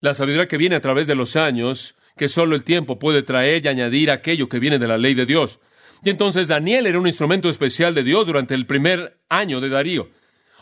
la 0.00 0.14
sabiduría 0.14 0.48
que 0.48 0.58
viene 0.58 0.76
a 0.76 0.80
través 0.80 1.06
de 1.06 1.14
los 1.14 1.36
años, 1.36 1.94
que 2.16 2.28
solo 2.28 2.54
el 2.54 2.64
tiempo 2.64 2.98
puede 2.98 3.22
traer 3.22 3.64
y 3.64 3.68
añadir 3.68 4.10
aquello 4.10 4.48
que 4.48 4.58
viene 4.58 4.78
de 4.78 4.88
la 4.88 4.98
ley 4.98 5.14
de 5.14 5.26
Dios. 5.26 5.60
Y 6.04 6.10
entonces 6.10 6.48
Daniel 6.48 6.86
era 6.86 6.98
un 6.98 7.06
instrumento 7.06 7.48
especial 7.48 7.94
de 7.94 8.02
Dios 8.02 8.26
durante 8.26 8.54
el 8.54 8.66
primer 8.66 9.18
año 9.28 9.60
de 9.60 9.70
Darío. 9.70 10.10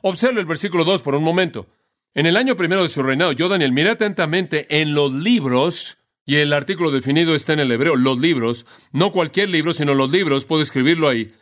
Observe 0.02 0.40
el 0.40 0.46
versículo 0.46 0.84
2 0.84 1.02
por 1.02 1.14
un 1.14 1.24
momento. 1.24 1.66
En 2.14 2.26
el 2.26 2.36
año 2.36 2.56
primero 2.56 2.82
de 2.82 2.90
su 2.90 3.02
reinado, 3.02 3.32
yo, 3.32 3.48
Daniel, 3.48 3.72
miré 3.72 3.90
atentamente 3.90 4.66
en 4.80 4.94
los 4.94 5.14
libros, 5.14 5.96
y 6.26 6.36
el 6.36 6.52
artículo 6.52 6.90
definido 6.90 7.34
está 7.34 7.54
en 7.54 7.60
el 7.60 7.72
hebreo, 7.72 7.96
los 7.96 8.20
libros, 8.20 8.66
no 8.92 9.12
cualquier 9.12 9.48
libro, 9.48 9.72
sino 9.72 9.94
los 9.94 10.10
libros, 10.10 10.44
puedo 10.44 10.60
escribirlo 10.60 11.08
ahí. 11.08 11.32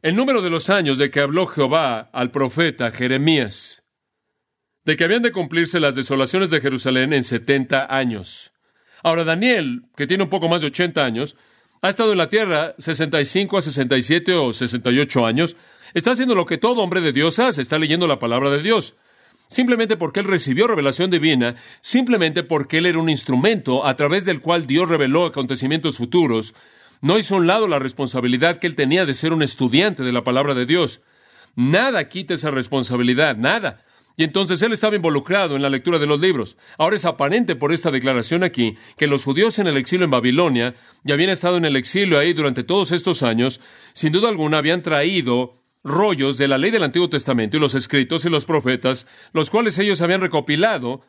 El 0.00 0.14
número 0.14 0.40
de 0.40 0.50
los 0.50 0.70
años 0.70 0.98
de 0.98 1.10
que 1.10 1.18
habló 1.18 1.46
Jehová 1.46 2.08
al 2.12 2.30
profeta 2.30 2.92
Jeremías, 2.92 3.82
de 4.84 4.96
que 4.96 5.04
habían 5.04 5.22
de 5.22 5.32
cumplirse 5.32 5.80
las 5.80 5.96
desolaciones 5.96 6.50
de 6.50 6.60
Jerusalén 6.60 7.12
en 7.12 7.24
setenta 7.24 7.86
años. 7.94 8.52
Ahora, 9.02 9.24
Daniel, 9.24 9.86
que 9.96 10.06
tiene 10.06 10.22
un 10.22 10.30
poco 10.30 10.48
más 10.48 10.60
de 10.60 10.68
ochenta 10.68 11.04
años, 11.04 11.36
ha 11.80 11.88
estado 11.88 12.12
en 12.12 12.18
la 12.18 12.28
tierra 12.28 12.76
65 12.78 13.58
a 13.58 13.62
67 13.62 14.34
o 14.34 14.52
68 14.52 15.26
años, 15.26 15.56
está 15.94 16.12
haciendo 16.12 16.36
lo 16.36 16.46
que 16.46 16.58
todo 16.58 16.82
hombre 16.82 17.00
de 17.00 17.12
Dios 17.12 17.40
hace, 17.40 17.60
está 17.60 17.76
leyendo 17.76 18.06
la 18.06 18.20
palabra 18.20 18.50
de 18.50 18.62
Dios 18.62 18.94
simplemente 19.52 19.96
porque 19.96 20.20
él 20.20 20.26
recibió 20.26 20.66
revelación 20.66 21.10
divina, 21.10 21.54
simplemente 21.80 22.42
porque 22.42 22.78
él 22.78 22.86
era 22.86 22.98
un 22.98 23.08
instrumento 23.08 23.86
a 23.86 23.94
través 23.96 24.24
del 24.24 24.40
cual 24.40 24.66
Dios 24.66 24.88
reveló 24.88 25.26
acontecimientos 25.26 25.98
futuros, 25.98 26.54
no 27.02 27.18
hizo 27.18 27.34
a 27.34 27.38
un 27.38 27.46
lado 27.46 27.68
la 27.68 27.78
responsabilidad 27.78 28.58
que 28.58 28.66
él 28.66 28.76
tenía 28.76 29.04
de 29.04 29.14
ser 29.14 29.32
un 29.32 29.42
estudiante 29.42 30.02
de 30.02 30.12
la 30.12 30.24
palabra 30.24 30.54
de 30.54 30.66
Dios. 30.66 31.00
Nada 31.54 32.08
quita 32.08 32.34
esa 32.34 32.50
responsabilidad, 32.50 33.36
nada. 33.36 33.84
Y 34.16 34.24
entonces 34.24 34.62
él 34.62 34.72
estaba 34.72 34.96
involucrado 34.96 35.56
en 35.56 35.62
la 35.62 35.70
lectura 35.70 35.98
de 35.98 36.06
los 36.06 36.20
libros. 36.20 36.56
Ahora 36.78 36.96
es 36.96 37.04
aparente 37.04 37.56
por 37.56 37.72
esta 37.72 37.90
declaración 37.90 38.44
aquí 38.44 38.76
que 38.96 39.06
los 39.06 39.24
judíos 39.24 39.58
en 39.58 39.66
el 39.66 39.76
exilio 39.76 40.04
en 40.04 40.10
Babilonia, 40.10 40.74
y 41.04 41.12
habían 41.12 41.30
estado 41.30 41.56
en 41.56 41.64
el 41.64 41.76
exilio 41.76 42.18
ahí 42.18 42.32
durante 42.32 42.62
todos 42.62 42.92
estos 42.92 43.22
años, 43.22 43.60
sin 43.94 44.12
duda 44.12 44.28
alguna 44.28 44.58
habían 44.58 44.82
traído 44.82 45.61
rollos 45.84 46.38
de 46.38 46.48
la 46.48 46.58
ley 46.58 46.70
del 46.70 46.84
Antiguo 46.84 47.08
Testamento 47.08 47.56
y 47.56 47.60
los 47.60 47.74
escritos 47.74 48.24
y 48.24 48.30
los 48.30 48.44
profetas, 48.44 49.06
los 49.32 49.50
cuales 49.50 49.78
ellos 49.78 50.00
habían 50.00 50.20
recopilado 50.20 51.02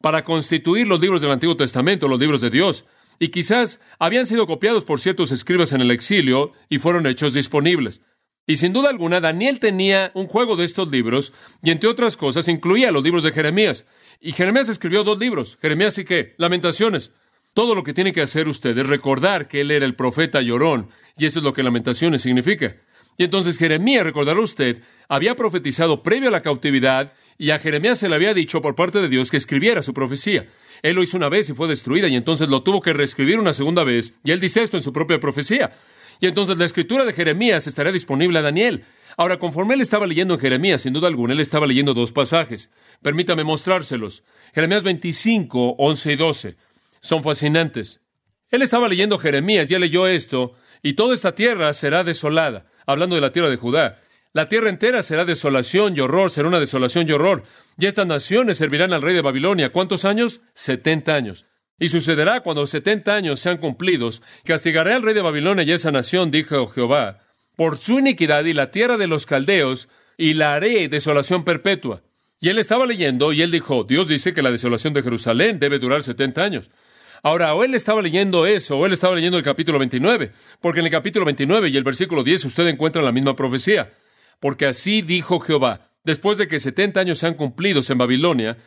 para 0.00 0.24
constituir 0.24 0.86
los 0.88 1.00
libros 1.00 1.22
del 1.22 1.30
Antiguo 1.30 1.56
Testamento, 1.56 2.08
los 2.08 2.20
libros 2.20 2.40
de 2.40 2.50
Dios. 2.50 2.86
Y 3.18 3.28
quizás 3.28 3.80
habían 3.98 4.26
sido 4.26 4.46
copiados 4.46 4.84
por 4.84 5.00
ciertos 5.00 5.32
escribas 5.32 5.72
en 5.72 5.80
el 5.80 5.90
exilio 5.90 6.52
y 6.68 6.78
fueron 6.78 7.06
hechos 7.06 7.32
disponibles. 7.32 8.02
Y 8.46 8.56
sin 8.56 8.72
duda 8.72 8.90
alguna, 8.90 9.20
Daniel 9.20 9.58
tenía 9.58 10.12
un 10.14 10.28
juego 10.28 10.54
de 10.54 10.64
estos 10.64 10.90
libros, 10.92 11.32
y 11.62 11.70
entre 11.70 11.90
otras 11.90 12.16
cosas 12.16 12.46
incluía 12.46 12.92
los 12.92 13.02
libros 13.02 13.24
de 13.24 13.32
Jeremías. 13.32 13.86
Y 14.20 14.32
Jeremías 14.32 14.68
escribió 14.68 15.02
dos 15.02 15.18
libros, 15.18 15.58
Jeremías 15.60 15.98
y 15.98 16.04
qué, 16.04 16.34
Lamentaciones. 16.38 17.12
Todo 17.54 17.74
lo 17.74 17.82
que 17.82 17.94
tiene 17.94 18.12
que 18.12 18.20
hacer 18.20 18.48
usted 18.48 18.76
es 18.78 18.86
recordar 18.86 19.48
que 19.48 19.62
él 19.62 19.70
era 19.72 19.84
el 19.84 19.96
profeta 19.96 20.42
llorón, 20.42 20.90
y 21.18 21.26
eso 21.26 21.40
es 21.40 21.44
lo 21.44 21.54
que 21.54 21.64
Lamentaciones 21.64 22.22
significa. 22.22 22.76
Y 23.16 23.24
entonces 23.24 23.58
Jeremías, 23.58 24.04
recordará 24.04 24.40
usted, 24.40 24.82
había 25.08 25.34
profetizado 25.34 26.02
previo 26.02 26.28
a 26.28 26.32
la 26.32 26.42
cautividad 26.42 27.12
y 27.38 27.50
a 27.50 27.58
Jeremías 27.58 27.98
se 27.98 28.08
le 28.08 28.14
había 28.14 28.34
dicho 28.34 28.60
por 28.60 28.74
parte 28.74 29.00
de 29.00 29.08
Dios 29.08 29.30
que 29.30 29.36
escribiera 29.36 29.82
su 29.82 29.94
profecía. 29.94 30.48
Él 30.82 30.96
lo 30.96 31.02
hizo 31.02 31.16
una 31.16 31.28
vez 31.28 31.48
y 31.48 31.54
fue 31.54 31.68
destruida 31.68 32.08
y 32.08 32.16
entonces 32.16 32.48
lo 32.48 32.62
tuvo 32.62 32.80
que 32.80 32.92
reescribir 32.92 33.38
una 33.38 33.52
segunda 33.52 33.84
vez 33.84 34.14
y 34.24 34.32
él 34.32 34.40
dice 34.40 34.62
esto 34.62 34.76
en 34.76 34.82
su 34.82 34.92
propia 34.92 35.20
profecía. 35.20 35.72
Y 36.20 36.26
entonces 36.26 36.56
la 36.58 36.64
escritura 36.64 37.04
de 37.04 37.12
Jeremías 37.12 37.66
estaría 37.66 37.92
disponible 37.92 38.38
a 38.38 38.42
Daniel. 38.42 38.84
Ahora, 39.18 39.38
conforme 39.38 39.74
él 39.74 39.80
estaba 39.80 40.06
leyendo 40.06 40.34
en 40.34 40.40
Jeremías, 40.40 40.82
sin 40.82 40.92
duda 40.92 41.08
alguna, 41.08 41.32
él 41.32 41.40
estaba 41.40 41.66
leyendo 41.66 41.94
dos 41.94 42.12
pasajes. 42.12 42.70
Permítame 43.02 43.44
mostrárselos. 43.44 44.24
Jeremías 44.54 44.82
25, 44.82 45.76
11 45.78 46.12
y 46.12 46.16
12. 46.16 46.56
Son 47.00 47.22
fascinantes. 47.22 48.00
Él 48.50 48.62
estaba 48.62 48.88
leyendo 48.88 49.18
Jeremías, 49.18 49.68
ya 49.68 49.78
leyó 49.78 50.06
esto, 50.06 50.54
y 50.82 50.94
toda 50.94 51.14
esta 51.14 51.34
tierra 51.34 51.72
será 51.72 52.04
desolada 52.04 52.66
hablando 52.86 53.16
de 53.16 53.20
la 53.20 53.32
tierra 53.32 53.50
de 53.50 53.56
Judá. 53.56 54.00
La 54.32 54.48
tierra 54.48 54.68
entera 54.68 55.02
será 55.02 55.24
desolación 55.24 55.96
y 55.96 56.00
horror, 56.00 56.30
será 56.30 56.48
una 56.48 56.60
desolación 56.60 57.08
y 57.08 57.12
horror. 57.12 57.44
Y 57.78 57.86
estas 57.86 58.06
naciones 58.06 58.58
servirán 58.58 58.92
al 58.92 59.02
rey 59.02 59.14
de 59.14 59.22
Babilonia. 59.22 59.72
¿Cuántos 59.72 60.04
años? 60.04 60.40
Setenta 60.52 61.14
años. 61.14 61.46
Y 61.78 61.88
sucederá 61.88 62.40
cuando 62.40 62.66
setenta 62.66 63.14
años 63.14 63.40
sean 63.40 63.58
cumplidos, 63.58 64.22
castigaré 64.44 64.94
al 64.94 65.02
rey 65.02 65.14
de 65.14 65.20
Babilonia 65.20 65.64
y 65.64 65.72
esa 65.72 65.90
nación, 65.90 66.30
dijo 66.30 66.68
Jehová, 66.68 67.20
por 67.54 67.76
su 67.76 67.98
iniquidad 67.98 68.44
y 68.44 68.54
la 68.54 68.70
tierra 68.70 68.96
de 68.96 69.06
los 69.06 69.26
caldeos, 69.26 69.88
y 70.16 70.34
la 70.34 70.54
haré 70.54 70.88
desolación 70.88 71.44
perpetua. 71.44 72.02
Y 72.40 72.48
él 72.48 72.58
estaba 72.58 72.86
leyendo 72.86 73.32
y 73.32 73.42
él 73.42 73.50
dijo, 73.50 73.84
Dios 73.84 74.08
dice 74.08 74.34
que 74.34 74.42
la 74.42 74.50
desolación 74.50 74.94
de 74.94 75.02
Jerusalén 75.02 75.58
debe 75.58 75.78
durar 75.78 76.02
setenta 76.02 76.44
años. 76.44 76.70
Ahora, 77.26 77.56
o 77.56 77.64
él 77.64 77.74
estaba 77.74 78.02
leyendo 78.02 78.46
eso, 78.46 78.78
o 78.78 78.86
él 78.86 78.92
estaba 78.92 79.16
leyendo 79.16 79.36
el 79.36 79.42
capítulo 79.42 79.80
29, 79.80 80.30
porque 80.60 80.78
en 80.78 80.86
el 80.86 80.92
capítulo 80.92 81.24
29 81.24 81.70
y 81.70 81.76
el 81.76 81.82
versículo 81.82 82.22
10 82.22 82.44
usted 82.44 82.68
encuentra 82.68 83.02
la 83.02 83.10
misma 83.10 83.34
profecía. 83.34 83.92
Porque 84.38 84.64
así 84.64 85.02
dijo 85.02 85.40
Jehová, 85.40 85.90
después 86.04 86.38
de 86.38 86.46
que 86.46 86.60
setenta 86.60 87.00
años 87.00 87.18
sean 87.18 87.34
cumplidos 87.34 87.90
en 87.90 87.98
Babilonia, 87.98 88.58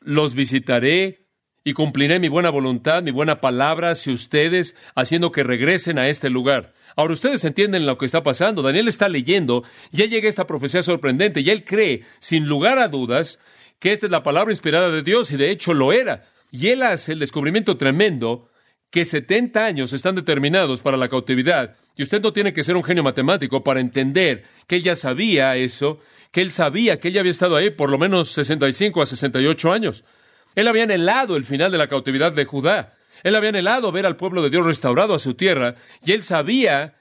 los 0.00 0.34
visitaré 0.34 1.26
y 1.62 1.74
cumpliré 1.74 2.18
mi 2.18 2.30
buena 2.30 2.48
voluntad, 2.48 3.02
mi 3.02 3.10
buena 3.10 3.42
palabra 3.42 3.90
hacia 3.90 4.14
ustedes, 4.14 4.74
haciendo 4.94 5.30
que 5.30 5.42
regresen 5.42 5.98
a 5.98 6.08
este 6.08 6.30
lugar. 6.30 6.72
Ahora 6.96 7.12
ustedes 7.12 7.44
entienden 7.44 7.84
lo 7.84 7.98
que 7.98 8.06
está 8.06 8.22
pasando. 8.22 8.62
Daniel 8.62 8.88
está 8.88 9.10
leyendo, 9.10 9.62
ya 9.90 10.06
llega 10.06 10.26
esta 10.26 10.46
profecía 10.46 10.82
sorprendente, 10.82 11.42
y 11.42 11.50
él 11.50 11.64
cree, 11.64 12.04
sin 12.20 12.48
lugar 12.48 12.78
a 12.78 12.88
dudas, 12.88 13.38
que 13.78 13.92
esta 13.92 14.06
es 14.06 14.10
la 14.10 14.22
palabra 14.22 14.54
inspirada 14.54 14.88
de 14.88 15.02
Dios, 15.02 15.30
y 15.32 15.36
de 15.36 15.50
hecho 15.50 15.74
lo 15.74 15.92
era. 15.92 16.24
Y 16.50 16.68
él 16.68 16.82
hace 16.82 17.12
el 17.12 17.18
descubrimiento 17.18 17.76
tremendo 17.76 18.48
que 18.90 19.04
70 19.04 19.64
años 19.64 19.92
están 19.92 20.14
determinados 20.14 20.80
para 20.80 20.96
la 20.96 21.08
cautividad. 21.08 21.76
Y 21.96 22.02
usted 22.02 22.22
no 22.22 22.32
tiene 22.32 22.52
que 22.52 22.62
ser 22.62 22.76
un 22.76 22.84
genio 22.84 23.02
matemático 23.02 23.62
para 23.62 23.80
entender 23.80 24.44
que 24.66 24.76
él 24.76 24.82
ya 24.82 24.96
sabía 24.96 25.56
eso, 25.56 26.00
que 26.30 26.42
él 26.42 26.50
sabía 26.50 26.98
que 26.98 27.08
ella 27.08 27.20
había 27.20 27.30
estado 27.30 27.56
ahí 27.56 27.70
por 27.70 27.90
lo 27.90 27.98
menos 27.98 28.30
65 28.30 29.02
a 29.02 29.06
68 29.06 29.72
años. 29.72 30.04
Él 30.54 30.68
había 30.68 30.84
anhelado 30.84 31.36
el 31.36 31.44
final 31.44 31.70
de 31.70 31.78
la 31.78 31.88
cautividad 31.88 32.32
de 32.32 32.44
Judá. 32.44 32.94
Él 33.22 33.34
había 33.34 33.50
anhelado 33.50 33.92
ver 33.92 34.06
al 34.06 34.16
pueblo 34.16 34.42
de 34.42 34.50
Dios 34.50 34.64
restaurado 34.64 35.14
a 35.14 35.18
su 35.18 35.34
tierra 35.34 35.74
y 36.04 36.12
él 36.12 36.22
sabía 36.22 36.96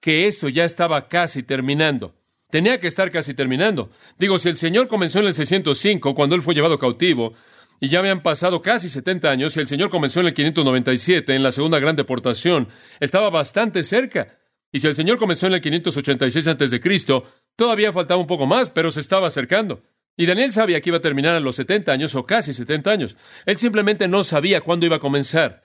que 0.00 0.26
esto 0.26 0.48
ya 0.48 0.64
estaba 0.64 1.08
casi 1.08 1.42
terminando. 1.42 2.14
Tenía 2.50 2.80
que 2.80 2.88
estar 2.88 3.10
casi 3.10 3.32
terminando. 3.34 3.90
Digo, 4.18 4.38
si 4.38 4.48
el 4.48 4.56
Señor 4.56 4.88
comenzó 4.88 5.20
en 5.20 5.26
el 5.26 5.34
605, 5.34 6.14
cuando 6.14 6.34
él 6.34 6.42
fue 6.42 6.54
llevado 6.54 6.78
cautivo, 6.78 7.34
y 7.80 7.88
ya 7.88 7.98
habían 7.98 8.22
pasado 8.22 8.60
casi 8.60 8.90
70 8.90 9.30
años, 9.30 9.56
y 9.56 9.60
el 9.60 9.66
Señor 9.66 9.88
comenzó 9.88 10.20
en 10.20 10.26
el 10.26 10.34
597, 10.34 11.34
en 11.34 11.42
la 11.42 11.50
segunda 11.50 11.78
gran 11.78 11.96
deportación, 11.96 12.68
estaba 13.00 13.30
bastante 13.30 13.82
cerca. 13.82 14.36
Y 14.70 14.80
si 14.80 14.86
el 14.86 14.94
Señor 14.94 15.18
comenzó 15.18 15.46
en 15.46 15.54
el 15.54 15.60
586 15.62 16.46
antes 16.46 16.70
de 16.70 16.78
Cristo, 16.78 17.24
todavía 17.56 17.92
faltaba 17.92 18.20
un 18.20 18.26
poco 18.26 18.46
más, 18.46 18.68
pero 18.68 18.90
se 18.90 19.00
estaba 19.00 19.26
acercando. 19.26 19.82
Y 20.16 20.26
Daniel 20.26 20.52
sabía 20.52 20.80
que 20.80 20.90
iba 20.90 20.98
a 20.98 21.02
terminar 21.02 21.34
a 21.34 21.40
los 21.40 21.56
70 21.56 21.90
años 21.90 22.14
o 22.14 22.26
casi 22.26 22.52
70 22.52 22.90
años. 22.90 23.16
Él 23.46 23.56
simplemente 23.56 24.06
no 24.06 24.22
sabía 24.22 24.60
cuándo 24.60 24.84
iba 24.84 24.96
a 24.96 25.00
comenzar. 25.00 25.64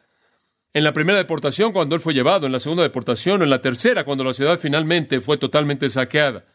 En 0.73 0.85
la 0.85 0.93
primera 0.93 1.17
deportación, 1.17 1.73
cuando 1.73 1.95
él 1.95 2.01
fue 2.01 2.13
llevado, 2.13 2.45
en 2.45 2.53
la 2.53 2.59
segunda 2.59 2.83
deportación, 2.83 3.41
o 3.41 3.43
en 3.43 3.49
la 3.49 3.61
tercera, 3.61 4.05
cuando 4.05 4.23
la 4.23 4.33
ciudad 4.33 4.57
finalmente 4.59 5.19
fue 5.19 5.37
totalmente 5.37 5.89
saqueada. 5.89 6.45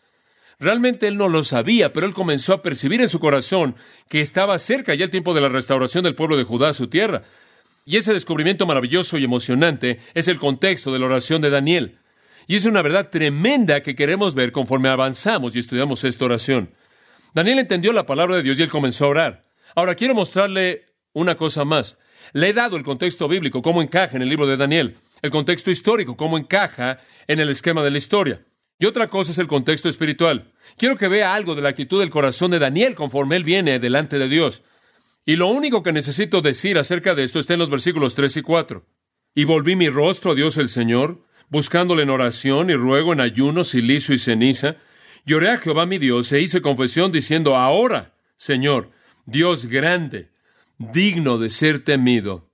Realmente 0.61 1.09
él 1.09 1.17
no 1.17 1.29
lo 1.29 1.43
sabía, 1.43 1.93
pero 1.95 2.07
él 2.07 2.13
comenzó 2.13 2.53
a 2.53 2.63
percibir 2.63 3.01
en 3.01 3.09
su 3.09 3.19
corazón 3.19 3.75
que 4.09 4.21
estaba 4.21 4.59
cerca 4.59 4.95
ya 4.95 5.05
el 5.05 5.11
tiempo 5.11 5.33
de 5.33 5.41
la 5.41 5.49
restauración 5.49 6.05
del 6.05 6.15
pueblo 6.15 6.37
de 6.37 6.45
Judá 6.45 6.69
a 6.69 6.75
su 6.75 6.89
tierra. 6.89 7.23
Y 7.87 7.97
ese 7.97 8.13
descubrimiento 8.13 8.67
maravilloso 8.67 9.17
y 9.17 9.25
emocionante 9.25 10.01
es 10.13 10.29
el 10.29 10.39
contexto 10.39 10.93
de 10.93 10.99
la 10.99 11.07
oración 11.07 11.41
de 11.41 11.49
Daniel. 11.49 11.99
Y 12.47 12.57
es 12.57 12.67
una 12.67 12.83
verdad 12.83 13.09
tremenda 13.09 13.83
que 13.83 13.95
queremos 13.95 14.35
ver 14.35 14.53
conforme 14.53 14.91
avanzamos 14.91 15.57
y 15.57 15.61
estudiamos 15.61 16.05
esta 16.05 16.27
oración. 16.27 16.75
Daniel 17.33 17.61
entendió 17.61 17.95
la 17.95 18.05
palabra 18.05 18.37
de 18.37 18.43
Dios 18.43 18.59
y 18.59 18.63
él 18.63 18.69
comenzó 18.69 19.07
a 19.07 19.09
orar. 19.09 19.45
Ahora 19.75 19.95
quiero 19.95 20.15
mostrarle 20.15 20.85
una 21.15 21.37
cosa 21.37 21.65
más. 21.65 21.97
Le 22.35 22.51
he 22.51 22.53
dado 22.53 22.77
el 22.77 22.83
contexto 22.83 23.29
bíblico, 23.29 23.63
cómo 23.63 23.81
encaja 23.81 24.17
en 24.17 24.23
el 24.23 24.29
libro 24.29 24.47
de 24.47 24.59
Daniel, 24.59 24.99
el 25.23 25.31
contexto 25.31 25.71
histórico, 25.71 26.19
cómo 26.19 26.37
encaja 26.37 26.99
en 27.27 27.41
el 27.41 27.49
esquema 27.49 27.83
de 27.83 27.93
la 27.93 27.99
historia. 27.99 28.43
Y 28.79 28.87
otra 28.87 29.09
cosa 29.09 29.33
es 29.33 29.39
el 29.39 29.47
contexto 29.47 29.89
espiritual. 29.89 30.50
Quiero 30.77 30.97
que 30.97 31.09
vea 31.09 31.35
algo 31.35 31.55
de 31.55 31.63
la 31.63 31.71
actitud 31.71 32.01
del 32.01 32.11
corazón 32.11 32.51
de 32.51 32.59
Daniel 32.59 32.95
conforme 32.95 33.37
él 33.37 33.45
viene 33.45 33.79
delante 33.79 34.19
de 34.19 34.29
Dios. 34.29 34.63
Y 35.25 35.37
lo 35.37 35.49
único 35.49 35.83
que 35.83 35.93
necesito 35.93 36.41
decir 36.41 36.79
acerca 36.79 37.15
de 37.15 37.23
esto 37.23 37.39
está 37.39 37.55
en 37.55 37.61
los 37.61 37.71
versículos 37.71 38.15
3 38.15 38.39
y 38.39 38.43
4. 38.43 38.87
Y 39.35 39.45
volví 39.45 39.77
mi 39.77 39.89
rostro 39.89 40.33
a 40.33 40.35
Dios 40.35 40.57
el 40.57 40.69
Señor, 40.69 41.25
buscándole 41.49 42.03
en 42.03 42.11
oración 42.11 42.71
y 42.71 42.75
ruego 42.75 43.13
en 43.13 43.21
ayuno, 43.21 43.65
silicio 43.65 44.15
y 44.15 44.19
ceniza. 44.19 44.77
Lloré 45.25 45.51
a 45.51 45.59
Jehová 45.59 45.87
mi 45.87 45.99
Dios 45.99 46.33
e 46.33 46.41
hice 46.41 46.63
confesión 46.63 47.13
diciendo, 47.13 47.57
ahora, 47.57 48.15
Señor, 48.37 48.91
Dios 49.27 49.67
grande, 49.67 50.31
digno 50.79 51.39
de 51.39 51.51
ser 51.51 51.85
temido. 51.85 52.51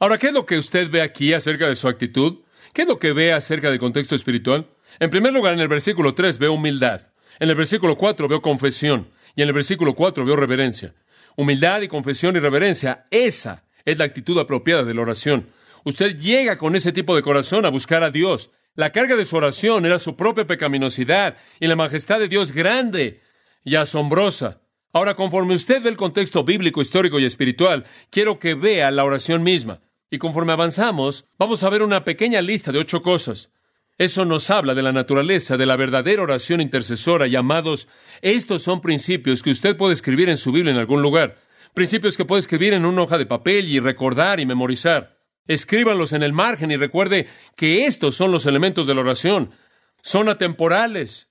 Ahora, 0.00 0.18
¿qué 0.18 0.28
es 0.28 0.32
lo 0.32 0.46
que 0.46 0.58
usted 0.58 0.90
ve 0.90 1.02
aquí 1.02 1.32
acerca 1.32 1.68
de 1.68 1.76
su 1.76 1.88
actitud? 1.88 2.40
¿Qué 2.72 2.82
es 2.82 2.88
lo 2.88 2.98
que 2.98 3.12
ve 3.12 3.32
acerca 3.32 3.70
del 3.70 3.78
contexto 3.78 4.14
espiritual? 4.14 4.68
En 5.00 5.10
primer 5.10 5.32
lugar, 5.32 5.54
en 5.54 5.60
el 5.60 5.68
versículo 5.68 6.14
3 6.14 6.38
veo 6.38 6.52
humildad. 6.52 7.12
En 7.38 7.48
el 7.48 7.54
versículo 7.54 7.96
4 7.96 8.28
veo 8.28 8.42
confesión. 8.42 9.08
Y 9.34 9.42
en 9.42 9.48
el 9.48 9.54
versículo 9.54 9.94
4 9.94 10.24
veo 10.24 10.36
reverencia. 10.36 10.94
Humildad 11.36 11.82
y 11.82 11.88
confesión 11.88 12.36
y 12.36 12.40
reverencia. 12.40 13.04
Esa 13.10 13.64
es 13.84 13.98
la 13.98 14.04
actitud 14.04 14.38
apropiada 14.38 14.84
de 14.84 14.94
la 14.94 15.02
oración. 15.02 15.48
Usted 15.84 16.16
llega 16.16 16.58
con 16.58 16.74
ese 16.76 16.92
tipo 16.92 17.14
de 17.14 17.22
corazón 17.22 17.64
a 17.64 17.70
buscar 17.70 18.02
a 18.02 18.10
Dios. 18.10 18.50
La 18.74 18.92
carga 18.92 19.16
de 19.16 19.24
su 19.24 19.36
oración 19.36 19.86
era 19.86 19.98
su 19.98 20.16
propia 20.16 20.46
pecaminosidad 20.46 21.36
y 21.60 21.66
la 21.66 21.76
majestad 21.76 22.18
de 22.18 22.28
Dios 22.28 22.52
grande 22.52 23.22
y 23.64 23.76
asombrosa. 23.76 24.60
Ahora, 24.92 25.14
conforme 25.14 25.54
usted 25.54 25.82
ve 25.82 25.90
el 25.90 25.96
contexto 25.96 26.44
bíblico, 26.44 26.80
histórico 26.80 27.18
y 27.18 27.24
espiritual, 27.24 27.84
quiero 28.10 28.38
que 28.38 28.54
vea 28.54 28.90
la 28.90 29.04
oración 29.04 29.42
misma. 29.42 29.80
Y 30.10 30.18
conforme 30.18 30.52
avanzamos, 30.52 31.26
vamos 31.38 31.62
a 31.62 31.70
ver 31.70 31.82
una 31.82 32.04
pequeña 32.04 32.40
lista 32.40 32.72
de 32.72 32.78
ocho 32.78 33.02
cosas. 33.02 33.50
Eso 33.98 34.24
nos 34.24 34.48
habla 34.48 34.74
de 34.74 34.82
la 34.82 34.92
naturaleza 34.92 35.56
de 35.56 35.66
la 35.66 35.74
verdadera 35.74 36.22
oración 36.22 36.60
intercesora 36.60 37.26
y 37.26 37.34
amados, 37.34 37.88
estos 38.22 38.62
son 38.62 38.80
principios 38.80 39.42
que 39.42 39.50
usted 39.50 39.76
puede 39.76 39.92
escribir 39.92 40.28
en 40.28 40.36
su 40.36 40.52
Biblia 40.52 40.72
en 40.72 40.78
algún 40.78 41.02
lugar, 41.02 41.38
principios 41.74 42.16
que 42.16 42.24
puede 42.24 42.38
escribir 42.38 42.74
en 42.74 42.86
una 42.86 43.02
hoja 43.02 43.18
de 43.18 43.26
papel 43.26 43.68
y 43.68 43.80
recordar 43.80 44.38
y 44.38 44.46
memorizar. 44.46 45.18
Escríbanlos 45.48 46.12
en 46.12 46.22
el 46.22 46.32
margen 46.32 46.70
y 46.70 46.76
recuerde 46.76 47.26
que 47.56 47.86
estos 47.86 48.14
son 48.14 48.30
los 48.30 48.46
elementos 48.46 48.86
de 48.86 48.94
la 48.94 49.00
oración. 49.00 49.50
Son 50.00 50.28
atemporales, 50.28 51.28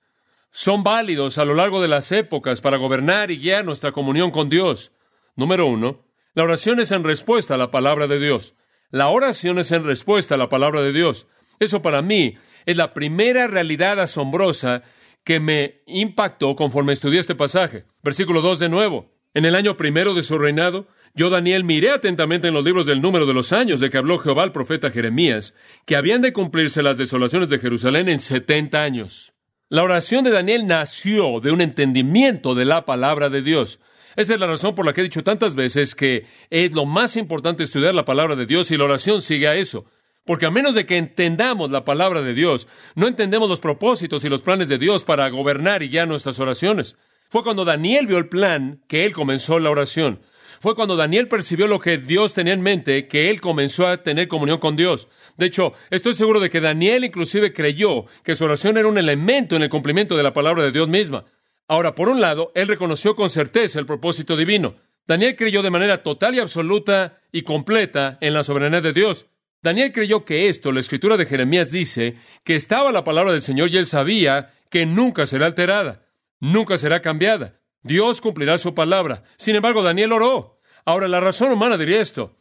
son 0.50 0.82
válidos 0.82 1.38
a 1.38 1.46
lo 1.46 1.54
largo 1.54 1.80
de 1.80 1.88
las 1.88 2.12
épocas 2.12 2.60
para 2.60 2.76
gobernar 2.76 3.30
y 3.30 3.38
guiar 3.38 3.64
nuestra 3.64 3.92
comunión 3.92 4.30
con 4.30 4.50
Dios. 4.50 4.92
Número 5.36 5.66
uno, 5.66 6.04
la 6.34 6.44
oración 6.44 6.80
es 6.80 6.90
en 6.92 7.02
respuesta 7.02 7.54
a 7.54 7.58
la 7.58 7.70
palabra 7.70 8.06
de 8.06 8.18
Dios. 8.18 8.54
La 8.90 9.08
oración 9.08 9.58
es 9.58 9.72
en 9.72 9.84
respuesta 9.84 10.34
a 10.34 10.38
la 10.38 10.50
palabra 10.50 10.82
de 10.82 10.92
Dios. 10.92 11.26
Eso 11.60 11.80
para 11.80 12.02
mí 12.02 12.36
es 12.66 12.76
la 12.76 12.94
primera 12.94 13.46
realidad 13.46 14.00
asombrosa 14.00 14.82
que 15.24 15.40
me 15.40 15.82
impactó 15.86 16.56
conforme 16.56 16.92
estudié 16.92 17.20
este 17.20 17.34
pasaje. 17.34 17.84
Versículo 18.02 18.40
2 18.40 18.58
de 18.58 18.68
nuevo. 18.68 19.12
En 19.34 19.44
el 19.44 19.54
año 19.54 19.76
primero 19.76 20.14
de 20.14 20.22
su 20.22 20.38
reinado, 20.38 20.88
yo, 21.14 21.30
Daniel, 21.30 21.64
miré 21.64 21.90
atentamente 21.90 22.48
en 22.48 22.54
los 22.54 22.64
libros 22.64 22.86
del 22.86 23.02
número 23.02 23.26
de 23.26 23.34
los 23.34 23.52
años 23.52 23.80
de 23.80 23.90
que 23.90 23.98
habló 23.98 24.18
Jehová 24.18 24.42
al 24.42 24.52
profeta 24.52 24.90
Jeremías, 24.90 25.54
que 25.84 25.96
habían 25.96 26.22
de 26.22 26.32
cumplirse 26.32 26.82
las 26.82 26.98
desolaciones 26.98 27.50
de 27.50 27.58
Jerusalén 27.58 28.08
en 28.08 28.20
setenta 28.20 28.82
años. 28.82 29.32
La 29.68 29.82
oración 29.82 30.24
de 30.24 30.30
Daniel 30.30 30.66
nació 30.66 31.40
de 31.40 31.50
un 31.50 31.60
entendimiento 31.60 32.54
de 32.54 32.64
la 32.64 32.86
palabra 32.86 33.28
de 33.28 33.42
Dios. 33.42 33.80
Esa 34.16 34.34
es 34.34 34.40
la 34.40 34.46
razón 34.46 34.74
por 34.74 34.86
la 34.86 34.92
que 34.92 35.02
he 35.02 35.04
dicho 35.04 35.22
tantas 35.22 35.54
veces 35.54 35.94
que 35.94 36.26
es 36.50 36.72
lo 36.72 36.86
más 36.86 37.16
importante 37.16 37.62
estudiar 37.62 37.94
la 37.94 38.04
palabra 38.04 38.34
de 38.34 38.46
Dios 38.46 38.70
y 38.70 38.76
la 38.76 38.84
oración 38.84 39.20
sigue 39.20 39.46
a 39.46 39.56
eso. 39.56 39.84
Porque 40.28 40.44
a 40.44 40.50
menos 40.50 40.74
de 40.74 40.84
que 40.84 40.98
entendamos 40.98 41.70
la 41.70 41.86
palabra 41.86 42.20
de 42.20 42.34
Dios, 42.34 42.68
no 42.94 43.08
entendemos 43.08 43.48
los 43.48 43.60
propósitos 43.60 44.26
y 44.26 44.28
los 44.28 44.42
planes 44.42 44.68
de 44.68 44.76
Dios 44.76 45.02
para 45.02 45.26
gobernar 45.30 45.82
y 45.82 45.88
guiar 45.88 46.06
nuestras 46.06 46.38
oraciones. 46.38 46.98
Fue 47.30 47.42
cuando 47.42 47.64
Daniel 47.64 48.06
vio 48.06 48.18
el 48.18 48.28
plan 48.28 48.82
que 48.88 49.06
él 49.06 49.14
comenzó 49.14 49.58
la 49.58 49.70
oración. 49.70 50.20
Fue 50.60 50.74
cuando 50.74 50.96
Daniel 50.96 51.28
percibió 51.28 51.66
lo 51.66 51.80
que 51.80 51.96
Dios 51.96 52.34
tenía 52.34 52.52
en 52.52 52.60
mente 52.60 53.08
que 53.08 53.30
él 53.30 53.40
comenzó 53.40 53.86
a 53.86 54.02
tener 54.02 54.28
comunión 54.28 54.58
con 54.58 54.76
Dios. 54.76 55.08
De 55.38 55.46
hecho, 55.46 55.72
estoy 55.88 56.12
seguro 56.12 56.40
de 56.40 56.50
que 56.50 56.60
Daniel 56.60 57.04
inclusive 57.04 57.54
creyó 57.54 58.04
que 58.22 58.34
su 58.34 58.44
oración 58.44 58.76
era 58.76 58.86
un 58.86 58.98
elemento 58.98 59.56
en 59.56 59.62
el 59.62 59.70
cumplimiento 59.70 60.14
de 60.14 60.24
la 60.24 60.34
palabra 60.34 60.62
de 60.62 60.72
Dios 60.72 60.90
misma. 60.90 61.24
Ahora, 61.68 61.94
por 61.94 62.10
un 62.10 62.20
lado, 62.20 62.52
él 62.54 62.68
reconoció 62.68 63.16
con 63.16 63.30
certeza 63.30 63.78
el 63.78 63.86
propósito 63.86 64.36
divino. 64.36 64.74
Daniel 65.06 65.36
creyó 65.36 65.62
de 65.62 65.70
manera 65.70 66.02
total 66.02 66.34
y 66.34 66.38
absoluta 66.38 67.18
y 67.32 67.44
completa 67.44 68.18
en 68.20 68.34
la 68.34 68.44
soberanía 68.44 68.82
de 68.82 68.92
Dios. 68.92 69.24
Daniel 69.62 69.92
creyó 69.92 70.24
que 70.24 70.48
esto, 70.48 70.72
la 70.72 70.80
escritura 70.80 71.16
de 71.16 71.26
Jeremías 71.26 71.70
dice, 71.70 72.16
que 72.44 72.54
estaba 72.54 72.92
la 72.92 73.04
palabra 73.04 73.32
del 73.32 73.42
Señor 73.42 73.70
y 73.70 73.76
él 73.76 73.86
sabía 73.86 74.52
que 74.70 74.86
nunca 74.86 75.26
será 75.26 75.46
alterada, 75.46 76.06
nunca 76.40 76.78
será 76.78 77.02
cambiada. 77.02 77.60
Dios 77.82 78.20
cumplirá 78.20 78.58
su 78.58 78.74
palabra. 78.74 79.24
Sin 79.36 79.56
embargo, 79.56 79.82
Daniel 79.82 80.12
oró. 80.12 80.60
Ahora, 80.84 81.08
la 81.08 81.20
razón 81.20 81.52
humana 81.52 81.76
diría 81.76 82.00
esto. 82.00 82.36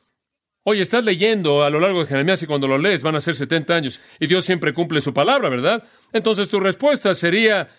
Oye, 0.63 0.81
estás 0.81 1.05
leyendo 1.05 1.63
a 1.63 1.69
lo 1.69 1.79
largo 1.79 2.01
de 2.01 2.07
Jeremías 2.07 2.43
y 2.43 2.45
cuando 2.45 2.67
lo 2.67 2.77
lees 2.77 3.01
van 3.01 3.15
a 3.15 3.21
ser 3.21 3.35
70 3.35 3.73
años 3.73 4.01
y 4.19 4.27
Dios 4.27 4.43
siempre 4.43 4.73
cumple 4.73 4.99
su 4.99 5.13
palabra, 5.13 5.47
¿verdad? 5.47 5.85
Entonces 6.11 6.49
tu 6.49 6.59
respuesta 6.59 7.13
sería, 7.13 7.69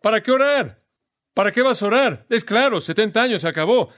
¿para 0.00 0.22
qué 0.22 0.30
orar? 0.30 0.80
¿Para 1.34 1.50
qué 1.50 1.62
vas 1.62 1.82
a 1.82 1.86
orar? 1.86 2.26
Es 2.30 2.44
claro, 2.44 2.80
70 2.80 3.20
años 3.20 3.44
acabó. 3.44 3.90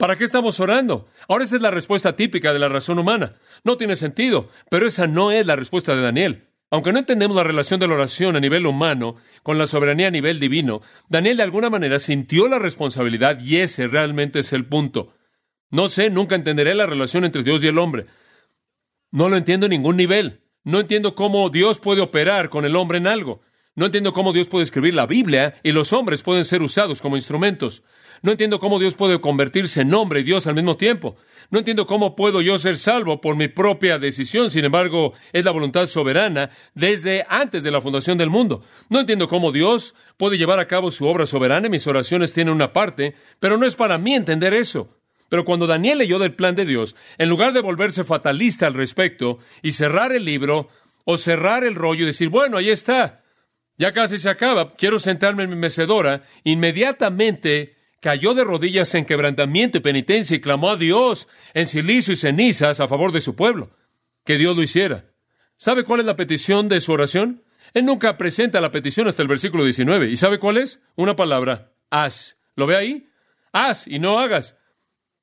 ¿Para 0.00 0.16
qué 0.16 0.24
estamos 0.24 0.58
orando? 0.60 1.08
Ahora 1.28 1.44
esa 1.44 1.56
es 1.56 1.62
la 1.62 1.70
respuesta 1.70 2.16
típica 2.16 2.54
de 2.54 2.58
la 2.58 2.70
razón 2.70 2.98
humana. 2.98 3.36
No 3.64 3.76
tiene 3.76 3.96
sentido, 3.96 4.48
pero 4.70 4.86
esa 4.86 5.06
no 5.06 5.30
es 5.30 5.44
la 5.44 5.56
respuesta 5.56 5.94
de 5.94 6.00
Daniel. 6.00 6.48
Aunque 6.70 6.90
no 6.90 7.00
entendemos 7.00 7.36
la 7.36 7.42
relación 7.42 7.78
de 7.78 7.86
la 7.86 7.96
oración 7.96 8.34
a 8.34 8.40
nivel 8.40 8.64
humano 8.64 9.16
con 9.42 9.58
la 9.58 9.66
soberanía 9.66 10.06
a 10.06 10.10
nivel 10.10 10.40
divino, 10.40 10.80
Daniel 11.10 11.36
de 11.36 11.42
alguna 11.42 11.68
manera 11.68 11.98
sintió 11.98 12.48
la 12.48 12.58
responsabilidad 12.58 13.40
y 13.40 13.58
ese 13.58 13.88
realmente 13.88 14.38
es 14.38 14.54
el 14.54 14.64
punto. 14.64 15.12
No 15.68 15.86
sé, 15.88 16.08
nunca 16.08 16.34
entenderé 16.34 16.74
la 16.74 16.86
relación 16.86 17.26
entre 17.26 17.42
Dios 17.42 17.62
y 17.62 17.66
el 17.66 17.76
hombre. 17.76 18.06
No 19.10 19.28
lo 19.28 19.36
entiendo 19.36 19.66
en 19.66 19.70
ningún 19.70 19.98
nivel. 19.98 20.40
No 20.64 20.80
entiendo 20.80 21.14
cómo 21.14 21.50
Dios 21.50 21.78
puede 21.78 22.00
operar 22.00 22.48
con 22.48 22.64
el 22.64 22.74
hombre 22.74 22.96
en 22.96 23.06
algo. 23.06 23.42
No 23.74 23.84
entiendo 23.84 24.14
cómo 24.14 24.32
Dios 24.32 24.48
puede 24.48 24.64
escribir 24.64 24.94
la 24.94 25.04
Biblia 25.04 25.56
y 25.62 25.72
los 25.72 25.92
hombres 25.92 26.22
pueden 26.22 26.46
ser 26.46 26.62
usados 26.62 27.02
como 27.02 27.16
instrumentos. 27.16 27.82
No 28.22 28.32
entiendo 28.32 28.58
cómo 28.58 28.78
Dios 28.78 28.94
puede 28.94 29.20
convertirse 29.20 29.80
en 29.80 29.94
hombre 29.94 30.20
y 30.20 30.24
Dios 30.24 30.46
al 30.46 30.54
mismo 30.54 30.76
tiempo. 30.76 31.16
No 31.50 31.58
entiendo 31.58 31.86
cómo 31.86 32.14
puedo 32.14 32.42
yo 32.42 32.58
ser 32.58 32.76
salvo 32.76 33.20
por 33.20 33.36
mi 33.36 33.48
propia 33.48 33.98
decisión. 33.98 34.50
Sin 34.50 34.64
embargo, 34.64 35.14
es 35.32 35.44
la 35.44 35.50
voluntad 35.50 35.86
soberana 35.86 36.50
desde 36.74 37.24
antes 37.28 37.62
de 37.62 37.70
la 37.70 37.80
fundación 37.80 38.18
del 38.18 38.28
mundo. 38.28 38.62
No 38.90 39.00
entiendo 39.00 39.26
cómo 39.26 39.52
Dios 39.52 39.94
puede 40.18 40.36
llevar 40.36 40.58
a 40.58 40.68
cabo 40.68 40.90
su 40.90 41.06
obra 41.06 41.24
soberana 41.26 41.70
mis 41.70 41.86
oraciones 41.86 42.32
tienen 42.32 42.54
una 42.54 42.72
parte, 42.72 43.14
pero 43.38 43.56
no 43.56 43.66
es 43.66 43.76
para 43.76 43.98
mí 43.98 44.14
entender 44.14 44.52
eso. 44.52 44.96
Pero 45.28 45.44
cuando 45.44 45.66
Daniel 45.66 45.98
leyó 45.98 46.18
del 46.18 46.34
plan 46.34 46.56
de 46.56 46.66
Dios, 46.66 46.96
en 47.16 47.28
lugar 47.28 47.52
de 47.52 47.60
volverse 47.60 48.04
fatalista 48.04 48.66
al 48.66 48.74
respecto 48.74 49.38
y 49.62 49.72
cerrar 49.72 50.12
el 50.12 50.24
libro 50.24 50.68
o 51.04 51.16
cerrar 51.16 51.64
el 51.64 51.76
rollo 51.76 52.02
y 52.02 52.06
decir, 52.06 52.28
bueno, 52.28 52.56
ahí 52.56 52.68
está, 52.68 53.22
ya 53.78 53.92
casi 53.92 54.18
se 54.18 54.28
acaba, 54.28 54.74
quiero 54.74 54.98
sentarme 54.98 55.44
en 55.44 55.50
mi 55.50 55.56
mecedora, 55.56 56.24
inmediatamente 56.44 57.76
cayó 58.00 58.34
de 58.34 58.44
rodillas 58.44 58.94
en 58.94 59.04
quebrantamiento 59.04 59.78
y 59.78 59.82
penitencia 59.82 60.36
y 60.36 60.40
clamó 60.40 60.70
a 60.70 60.76
Dios 60.76 61.28
en 61.54 61.66
silicio 61.66 62.12
y 62.12 62.16
cenizas 62.16 62.80
a 62.80 62.88
favor 62.88 63.12
de 63.12 63.20
su 63.20 63.36
pueblo. 63.36 63.70
Que 64.24 64.36
Dios 64.36 64.56
lo 64.56 64.62
hiciera. 64.62 65.10
¿Sabe 65.56 65.84
cuál 65.84 66.00
es 66.00 66.06
la 66.06 66.16
petición 66.16 66.68
de 66.68 66.80
su 66.80 66.92
oración? 66.92 67.44
Él 67.74 67.84
nunca 67.84 68.16
presenta 68.16 68.60
la 68.60 68.72
petición 68.72 69.06
hasta 69.06 69.22
el 69.22 69.28
versículo 69.28 69.64
19. 69.64 70.10
¿Y 70.10 70.16
sabe 70.16 70.38
cuál 70.38 70.56
es? 70.56 70.80
Una 70.96 71.16
palabra, 71.16 71.72
haz. 71.90 72.36
¿Lo 72.56 72.66
ve 72.66 72.76
ahí? 72.76 73.08
Haz 73.52 73.86
y 73.86 73.98
no 73.98 74.18
hagas. 74.18 74.56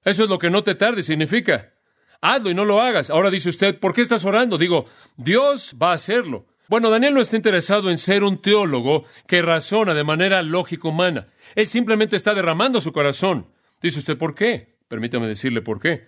Eso 0.05 0.23
es 0.23 0.29
lo 0.29 0.39
que 0.39 0.49
no 0.49 0.63
te 0.63 0.75
tarde 0.75 1.03
significa. 1.03 1.73
Hazlo 2.21 2.49
y 2.49 2.53
no 2.53 2.65
lo 2.65 2.81
hagas. 2.81 3.09
Ahora 3.09 3.29
dice 3.29 3.49
usted, 3.49 3.79
¿por 3.79 3.93
qué 3.93 4.01
estás 4.01 4.25
orando? 4.25 4.57
Digo, 4.57 4.85
Dios 5.17 5.75
va 5.81 5.91
a 5.91 5.95
hacerlo. 5.95 6.47
Bueno, 6.69 6.89
Daniel 6.89 7.13
no 7.13 7.21
está 7.21 7.37
interesado 7.37 7.89
en 7.89 7.97
ser 7.97 8.23
un 8.23 8.41
teólogo 8.41 9.05
que 9.25 9.41
razona 9.41 9.93
de 9.93 10.03
manera 10.03 10.41
lógica 10.41 10.89
humana. 10.89 11.27
Él 11.55 11.67
simplemente 11.67 12.15
está 12.15 12.33
derramando 12.33 12.81
su 12.81 12.91
corazón. 12.91 13.47
Dice 13.81 13.99
usted, 13.99 14.17
¿por 14.17 14.35
qué? 14.35 14.75
Permítame 14.87 15.27
decirle 15.27 15.61
por 15.61 15.79
qué. 15.79 16.07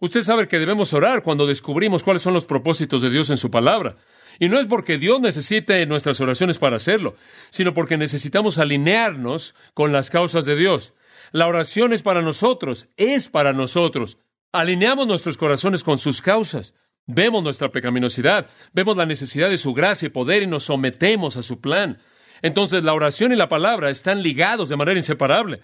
Usted 0.00 0.22
sabe 0.22 0.48
que 0.48 0.58
debemos 0.58 0.92
orar 0.92 1.22
cuando 1.22 1.46
descubrimos 1.46 2.02
cuáles 2.02 2.22
son 2.22 2.34
los 2.34 2.46
propósitos 2.46 3.02
de 3.02 3.10
Dios 3.10 3.30
en 3.30 3.36
su 3.36 3.50
palabra. 3.50 3.96
Y 4.38 4.48
no 4.48 4.58
es 4.58 4.66
porque 4.66 4.98
Dios 4.98 5.20
necesite 5.20 5.84
nuestras 5.86 6.20
oraciones 6.20 6.58
para 6.58 6.76
hacerlo, 6.76 7.14
sino 7.50 7.74
porque 7.74 7.98
necesitamos 7.98 8.58
alinearnos 8.58 9.54
con 9.74 9.92
las 9.92 10.08
causas 10.08 10.46
de 10.46 10.56
Dios. 10.56 10.94
La 11.32 11.46
oración 11.46 11.92
es 11.92 12.02
para 12.02 12.22
nosotros, 12.22 12.88
es 12.96 13.28
para 13.28 13.52
nosotros. 13.52 14.18
Alineamos 14.52 15.06
nuestros 15.06 15.36
corazones 15.36 15.84
con 15.84 15.98
sus 15.98 16.22
causas. 16.22 16.74
Vemos 17.06 17.42
nuestra 17.42 17.70
pecaminosidad, 17.70 18.48
vemos 18.72 18.96
la 18.96 19.06
necesidad 19.06 19.50
de 19.50 19.58
su 19.58 19.74
gracia 19.74 20.06
y 20.06 20.10
poder 20.10 20.42
y 20.42 20.46
nos 20.46 20.64
sometemos 20.64 21.36
a 21.36 21.42
su 21.42 21.60
plan. 21.60 21.98
Entonces 22.42 22.84
la 22.84 22.94
oración 22.94 23.32
y 23.32 23.36
la 23.36 23.48
palabra 23.48 23.90
están 23.90 24.22
ligados 24.22 24.68
de 24.68 24.76
manera 24.76 24.98
inseparable. 24.98 25.60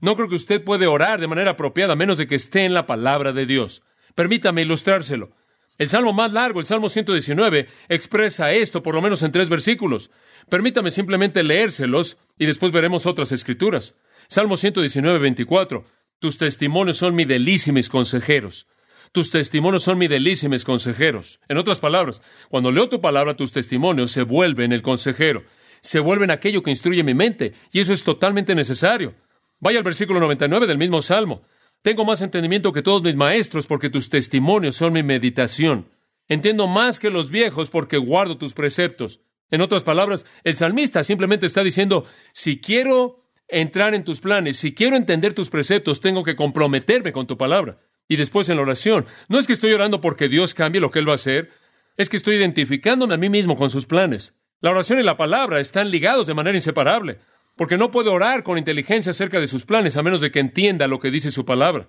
No 0.00 0.16
creo 0.16 0.28
que 0.28 0.34
usted 0.34 0.62
puede 0.62 0.86
orar 0.86 1.20
de 1.20 1.26
manera 1.26 1.52
apropiada 1.52 1.94
a 1.94 1.96
menos 1.96 2.18
de 2.18 2.26
que 2.26 2.34
esté 2.34 2.64
en 2.64 2.74
la 2.74 2.86
palabra 2.86 3.32
de 3.32 3.46
Dios. 3.46 3.82
Permítame 4.14 4.62
ilustrárselo. 4.62 5.30
El 5.78 5.88
salmo 5.88 6.12
más 6.12 6.32
largo, 6.32 6.58
el 6.58 6.66
Salmo 6.66 6.88
119, 6.88 7.68
expresa 7.88 8.50
esto 8.50 8.82
por 8.82 8.96
lo 8.96 9.00
menos 9.00 9.22
en 9.22 9.30
tres 9.30 9.48
versículos. 9.48 10.10
Permítame 10.48 10.90
simplemente 10.90 11.44
leérselos 11.44 12.18
y 12.36 12.46
después 12.46 12.72
veremos 12.72 13.06
otras 13.06 13.30
escrituras. 13.30 13.94
Salmo 14.26 14.56
119, 14.56 15.20
24. 15.20 15.84
Tus 16.18 16.36
testimonios 16.36 16.96
son 16.96 17.14
mi 17.14 17.24
delicia 17.24 17.70
y 17.70 17.74
mis 17.74 17.88
consejeros. 17.88 18.66
Tus 19.12 19.30
testimonios 19.30 19.82
son 19.82 19.98
mi 19.98 20.08
delicia 20.08 20.46
y 20.46 20.50
mis 20.50 20.64
consejeros. 20.64 21.40
En 21.48 21.58
otras 21.58 21.80
palabras, 21.80 22.22
cuando 22.48 22.70
leo 22.70 22.88
tu 22.88 23.00
palabra, 23.00 23.36
tus 23.36 23.52
testimonios 23.52 24.10
se 24.10 24.22
vuelven 24.22 24.72
el 24.72 24.82
consejero, 24.82 25.44
se 25.80 26.00
vuelven 26.00 26.30
aquello 26.30 26.62
que 26.62 26.70
instruye 26.70 27.02
mi 27.02 27.14
mente, 27.14 27.54
y 27.72 27.80
eso 27.80 27.92
es 27.92 28.04
totalmente 28.04 28.54
necesario. 28.54 29.14
Vaya 29.60 29.78
al 29.78 29.84
versículo 29.84 30.20
99 30.20 30.66
del 30.66 30.78
mismo 30.78 31.02
Salmo. 31.02 31.42
Tengo 31.82 32.04
más 32.04 32.22
entendimiento 32.22 32.72
que 32.72 32.82
todos 32.82 33.02
mis 33.02 33.14
maestros 33.14 33.66
porque 33.66 33.90
tus 33.90 34.08
testimonios 34.08 34.76
son 34.76 34.92
mi 34.92 35.02
meditación. 35.02 35.88
Entiendo 36.28 36.66
más 36.66 37.00
que 37.00 37.10
los 37.10 37.30
viejos 37.30 37.70
porque 37.70 37.96
guardo 37.96 38.36
tus 38.36 38.52
preceptos. 38.52 39.20
En 39.50 39.62
otras 39.62 39.82
palabras, 39.82 40.26
el 40.44 40.56
salmista 40.56 41.02
simplemente 41.02 41.46
está 41.46 41.64
diciendo, 41.64 42.04
si 42.32 42.60
quiero 42.60 43.24
entrar 43.48 43.94
en 43.94 44.04
tus 44.04 44.20
planes, 44.20 44.58
si 44.58 44.74
quiero 44.74 44.96
entender 44.96 45.32
tus 45.32 45.48
preceptos, 45.48 46.00
tengo 46.00 46.22
que 46.22 46.36
comprometerme 46.36 47.12
con 47.12 47.26
tu 47.26 47.38
palabra. 47.38 47.80
Y 48.08 48.16
después 48.16 48.48
en 48.48 48.56
la 48.56 48.62
oración, 48.62 49.06
no 49.28 49.38
es 49.38 49.46
que 49.46 49.52
estoy 49.52 49.72
orando 49.72 50.00
porque 50.00 50.28
Dios 50.28 50.54
cambie 50.54 50.80
lo 50.80 50.90
que 50.90 50.98
Él 50.98 51.08
va 51.08 51.12
a 51.12 51.16
hacer, 51.16 51.50
es 51.96 52.08
que 52.08 52.16
estoy 52.16 52.36
identificándome 52.36 53.14
a 53.14 53.18
mí 53.18 53.28
mismo 53.28 53.56
con 53.56 53.70
sus 53.70 53.86
planes. 53.86 54.34
La 54.60 54.70
oración 54.70 54.98
y 54.98 55.02
la 55.02 55.16
palabra 55.16 55.60
están 55.60 55.90
ligados 55.90 56.26
de 56.26 56.34
manera 56.34 56.56
inseparable 56.56 57.18
porque 57.58 57.76
no 57.76 57.90
puede 57.90 58.08
orar 58.08 58.44
con 58.44 58.56
inteligencia 58.56 59.10
acerca 59.10 59.40
de 59.40 59.48
sus 59.48 59.66
planes 59.66 59.96
a 59.96 60.02
menos 60.04 60.20
de 60.20 60.30
que 60.30 60.38
entienda 60.38 60.86
lo 60.86 61.00
que 61.00 61.10
dice 61.10 61.32
su 61.32 61.44
palabra. 61.44 61.88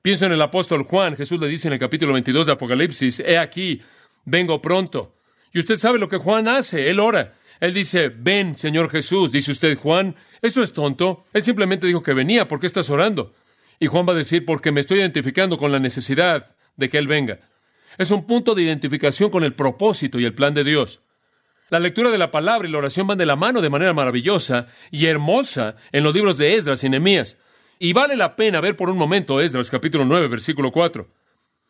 Pienso 0.00 0.26
en 0.26 0.32
el 0.32 0.40
apóstol 0.40 0.84
Juan, 0.84 1.16
Jesús 1.16 1.40
le 1.40 1.48
dice 1.48 1.66
en 1.66 1.74
el 1.74 1.80
capítulo 1.80 2.12
22 2.12 2.46
de 2.46 2.52
Apocalipsis, 2.52 3.18
he 3.20 3.36
aquí, 3.36 3.82
vengo 4.24 4.62
pronto. 4.62 5.16
Y 5.52 5.58
usted 5.58 5.74
sabe 5.74 5.98
lo 5.98 6.08
que 6.08 6.18
Juan 6.18 6.46
hace, 6.46 6.88
él 6.88 7.00
ora. 7.00 7.34
Él 7.58 7.74
dice, 7.74 8.08
ven, 8.08 8.56
Señor 8.56 8.90
Jesús. 8.90 9.32
Dice 9.32 9.50
usted, 9.50 9.76
Juan, 9.76 10.14
eso 10.40 10.62
es 10.62 10.72
tonto. 10.72 11.24
Él 11.32 11.42
simplemente 11.42 11.86
dijo 11.86 12.02
que 12.02 12.14
venía, 12.14 12.46
¿por 12.46 12.60
qué 12.60 12.66
estás 12.66 12.88
orando? 12.88 13.34
Y 13.82 13.88
Juan 13.88 14.06
va 14.08 14.12
a 14.12 14.14
decir, 14.14 14.44
porque 14.44 14.70
me 14.70 14.78
estoy 14.78 15.00
identificando 15.00 15.58
con 15.58 15.72
la 15.72 15.80
necesidad 15.80 16.54
de 16.76 16.88
que 16.88 16.98
Él 16.98 17.08
venga. 17.08 17.40
Es 17.98 18.12
un 18.12 18.28
punto 18.28 18.54
de 18.54 18.62
identificación 18.62 19.28
con 19.28 19.42
el 19.42 19.54
propósito 19.54 20.20
y 20.20 20.24
el 20.24 20.36
plan 20.36 20.54
de 20.54 20.62
Dios. 20.62 21.02
La 21.68 21.80
lectura 21.80 22.12
de 22.12 22.16
la 22.16 22.30
palabra 22.30 22.68
y 22.68 22.70
la 22.70 22.78
oración 22.78 23.08
van 23.08 23.18
de 23.18 23.26
la 23.26 23.34
mano 23.34 23.60
de 23.60 23.70
manera 23.70 23.92
maravillosa 23.92 24.68
y 24.92 25.06
hermosa 25.06 25.74
en 25.90 26.04
los 26.04 26.14
libros 26.14 26.38
de 26.38 26.54
Esdras 26.54 26.84
y 26.84 26.90
Nehemías. 26.90 27.38
Y 27.80 27.92
vale 27.92 28.14
la 28.14 28.36
pena 28.36 28.60
ver 28.60 28.76
por 28.76 28.88
un 28.88 28.96
momento 28.96 29.40
Esdras 29.40 29.68
capítulo 29.68 30.04
9, 30.04 30.28
versículo 30.28 30.70
4. 30.70 31.08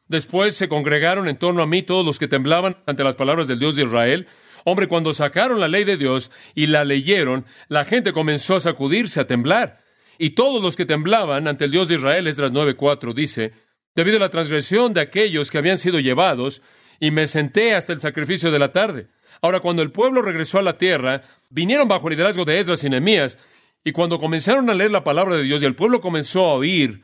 Después 0.07 0.55
se 0.55 0.69
congregaron 0.69 1.29
en 1.29 1.39
torno 1.39 1.63
a 1.63 1.67
mí 1.67 1.81
todos 1.81 2.05
los 2.05 2.19
que 2.19 2.29
temblaban 2.29 2.77
ante 2.85 3.05
las 3.05 3.17
palabras 3.17 3.49
del 3.49 3.59
Dios 3.59 3.77
de 3.77 3.85
Israel. 3.85 4.27
Hombre, 4.67 4.87
cuando 4.87 5.15
sacaron 5.15 5.61
la 5.61 5.69
ley 5.69 5.85
de 5.85 5.97
Dios 5.97 6.31
y 6.55 6.67
la 6.67 6.85
leyeron, 6.85 7.47
la 7.69 7.87
gente 7.87 8.13
comenzó 8.13 8.57
a 8.57 8.61
sacudirse, 8.61 9.19
a 9.19 9.27
temblar. 9.27 9.82
Y 10.23 10.37
todos 10.37 10.63
los 10.63 10.77
que 10.77 10.87
temblaban 10.87 11.49
ante 11.49 11.65
el 11.65 11.73
Dios 11.73 11.89
de 11.89 11.97
Israel, 11.97 12.29
Esdras 12.29 12.53
9:4 12.53 13.13
dice, 13.13 13.55
debido 13.97 14.19
a 14.19 14.21
la 14.21 14.29
transgresión 14.29 14.93
de 14.93 15.01
aquellos 15.01 15.51
que 15.51 15.59
habían 15.59 15.79
sido 15.79 15.99
llevados, 15.99 16.63
y 17.01 17.11
me 17.11 17.27
senté 17.27 17.75
hasta 17.75 17.93
el 17.93 17.99
sacrificio 17.99 18.53
de 18.53 18.61
la 18.61 18.71
tarde. 18.71 19.09
Ahora, 19.41 19.59
cuando 19.59 19.83
el 19.83 19.91
pueblo 19.91 20.23
regresó 20.23 20.61
a 20.61 20.63
la 20.63 20.79
tierra, 20.79 21.23
vinieron 21.51 21.89
bajo 21.89 22.07
el 22.07 22.13
liderazgo 22.13 22.45
de 22.45 22.61
Esdras 22.61 22.85
y 22.85 22.91
Nehemías, 22.91 23.37
y 23.83 23.91
cuando 23.91 24.21
comenzaron 24.21 24.71
a 24.71 24.75
leer 24.75 24.93
la 24.93 25.03
palabra 25.03 25.35
de 25.35 25.43
Dios 25.43 25.61
y 25.61 25.67
el 25.67 25.75
pueblo 25.75 26.01
comenzó 26.01 26.47
a 26.47 26.55
oír 26.55 27.03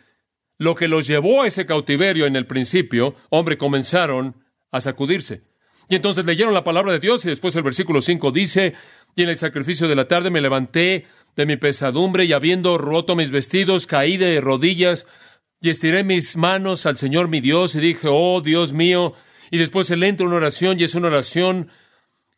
lo 0.56 0.76
que 0.76 0.86
los 0.86 1.08
llevó 1.08 1.42
a 1.42 1.48
ese 1.48 1.66
cautiverio 1.66 2.24
en 2.24 2.36
el 2.36 2.46
principio, 2.46 3.16
hombre, 3.30 3.58
comenzaron 3.58 4.44
a 4.70 4.80
sacudirse. 4.80 5.42
Y 5.88 5.96
entonces 5.96 6.24
leyeron 6.24 6.54
la 6.54 6.62
palabra 6.62 6.92
de 6.92 7.00
Dios 7.00 7.24
y 7.24 7.30
después 7.30 7.56
el 7.56 7.64
versículo 7.64 8.00
5 8.00 8.30
dice, 8.30 8.74
y 9.16 9.22
en 9.24 9.30
el 9.30 9.36
sacrificio 9.36 9.88
de 9.88 9.96
la 9.96 10.06
tarde 10.06 10.30
me 10.30 10.40
levanté 10.40 11.06
de 11.38 11.46
mi 11.46 11.56
pesadumbre 11.56 12.24
y 12.24 12.32
habiendo 12.32 12.78
roto 12.78 13.14
mis 13.14 13.30
vestidos, 13.30 13.86
caí 13.86 14.16
de 14.16 14.40
rodillas 14.40 15.06
y 15.60 15.70
estiré 15.70 16.02
mis 16.02 16.36
manos 16.36 16.84
al 16.84 16.96
Señor 16.96 17.28
mi 17.28 17.40
Dios 17.40 17.76
y 17.76 17.80
dije, 17.80 18.08
oh 18.10 18.40
Dios 18.40 18.72
mío, 18.72 19.14
y 19.52 19.58
después 19.58 19.88
él 19.92 20.02
entra 20.02 20.26
una 20.26 20.34
oración 20.34 20.80
y 20.80 20.82
es 20.82 20.96
una 20.96 21.06
oración 21.06 21.70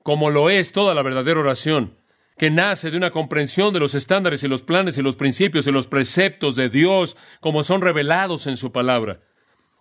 como 0.02 0.28
lo 0.28 0.50
es 0.50 0.72
toda 0.72 0.94
la 0.94 1.02
verdadera 1.02 1.40
oración, 1.40 1.96
que 2.36 2.50
nace 2.50 2.90
de 2.90 2.98
una 2.98 3.10
comprensión 3.10 3.72
de 3.72 3.80
los 3.80 3.94
estándares 3.94 4.44
y 4.44 4.48
los 4.48 4.60
planes 4.60 4.98
y 4.98 5.02
los 5.02 5.16
principios 5.16 5.66
y 5.66 5.72
los 5.72 5.86
preceptos 5.86 6.54
de 6.54 6.68
Dios 6.68 7.16
como 7.40 7.62
son 7.62 7.80
revelados 7.80 8.46
en 8.46 8.58
su 8.58 8.70
palabra. 8.70 9.22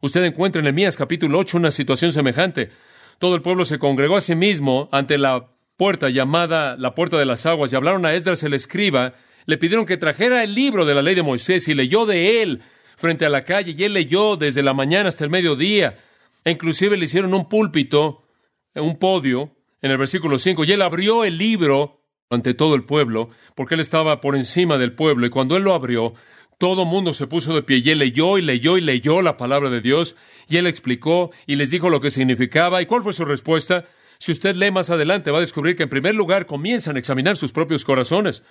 Usted 0.02 0.24
encuentra 0.24 0.62
en 0.62 0.68
Emías 0.68 0.96
capítulo 0.96 1.40
8 1.40 1.58
una 1.58 1.72
situación 1.72 2.14
semejante. 2.14 2.70
Todo 3.20 3.36
el 3.36 3.42
pueblo 3.42 3.66
se 3.66 3.80
congregó 3.80 4.16
a 4.16 4.22
sí 4.22 4.34
mismo 4.36 4.88
ante 4.94 5.18
la 5.18 5.50
puerta 5.80 6.10
llamada 6.10 6.76
la 6.76 6.94
puerta 6.94 7.18
de 7.18 7.26
las 7.26 7.46
aguas 7.46 7.72
y 7.72 7.76
hablaron 7.78 8.06
a 8.06 8.14
Esdras 8.14 8.44
el 8.44 8.54
escriba, 8.54 9.14
le 9.46 9.58
pidieron 9.58 9.86
que 9.86 9.96
trajera 9.96 10.44
el 10.44 10.54
libro 10.54 10.84
de 10.84 10.94
la 10.94 11.02
ley 11.02 11.16
de 11.16 11.24
Moisés 11.24 11.70
y 11.70 11.74
leyó 11.74 12.06
de 12.06 12.42
él 12.42 12.62
frente 12.98 13.26
a 13.26 13.30
la 13.30 13.46
calle 13.46 13.74
y 13.78 13.84
él 13.86 13.94
leyó 13.94 14.36
desde 14.36 14.62
la 14.62 14.74
mañana 14.74 15.08
hasta 15.08 15.24
el 15.24 15.30
mediodía. 15.30 15.98
E 16.44 16.52
inclusive 16.52 16.98
le 16.98 17.06
hicieron 17.06 17.34
un 17.34 17.48
púlpito, 17.48 18.24
un 18.76 19.00
podio, 19.00 19.56
en 19.82 19.92
el 19.92 19.98
versículo 19.98 20.38
5, 20.38 20.66
y 20.66 20.74
él 20.74 20.82
abrió 20.82 21.24
el 21.24 21.38
libro 21.38 22.02
ante 22.30 22.54
todo 22.54 22.76
el 22.76 22.84
pueblo, 22.84 23.30
porque 23.56 23.76
él 23.76 23.80
estaba 23.80 24.20
por 24.20 24.36
encima 24.36 24.78
del 24.78 24.92
pueblo, 24.92 25.28
y 25.28 25.30
cuando 25.30 25.56
él 25.56 25.64
lo 25.64 25.74
abrió, 25.74 26.14
todo 26.58 26.84
mundo 26.84 27.14
se 27.14 27.26
puso 27.26 27.54
de 27.54 27.64
pie, 27.64 27.78
y 27.78 27.90
él 27.92 28.00
leyó 28.00 28.38
y 28.38 28.42
leyó 28.42 28.78
y 28.78 28.82
leyó 28.82 29.22
la 29.22 29.38
palabra 29.38 29.70
de 29.70 29.80
Dios, 29.80 30.18
y 30.50 30.58
él 30.58 30.68
explicó 30.68 31.32
y 31.48 31.56
les 31.56 31.72
dijo 31.72 31.90
lo 31.90 32.02
que 32.02 32.12
significaba, 32.12 32.82
y 32.82 32.86
cuál 32.86 33.02
fue 33.02 33.14
su 33.14 33.24
respuesta. 33.24 33.86
Si 34.20 34.32
usted 34.34 34.56
lee 34.56 34.72
más 34.72 34.90
adelante, 34.90 35.32
va 35.32 35.38
a 35.38 35.42
descubrir 35.42 35.76
que 35.76 35.84
en 35.84 35.90
primer 35.90 36.14
lugar 36.14 36.46
comienzan 36.46 36.96
a 36.96 37.00
examinar 37.00 37.38
sus 37.38 37.52
propios 37.52 37.86
corazones. 37.86 38.44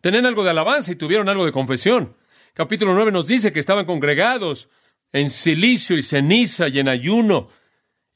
Tenían 0.00 0.26
algo 0.26 0.44
de 0.44 0.50
alabanza 0.50 0.92
y 0.92 0.96
tuvieron 0.96 1.28
algo 1.28 1.44
de 1.44 1.52
confesión. 1.52 2.16
Capítulo 2.54 2.94
9 2.94 3.10
nos 3.10 3.26
dice 3.26 3.52
que 3.52 3.60
estaban 3.60 3.84
congregados 3.84 4.68
en 5.12 5.30
silicio 5.30 5.96
y 5.96 6.02
ceniza 6.02 6.68
y 6.68 6.78
en 6.78 6.88
ayuno 6.88 7.50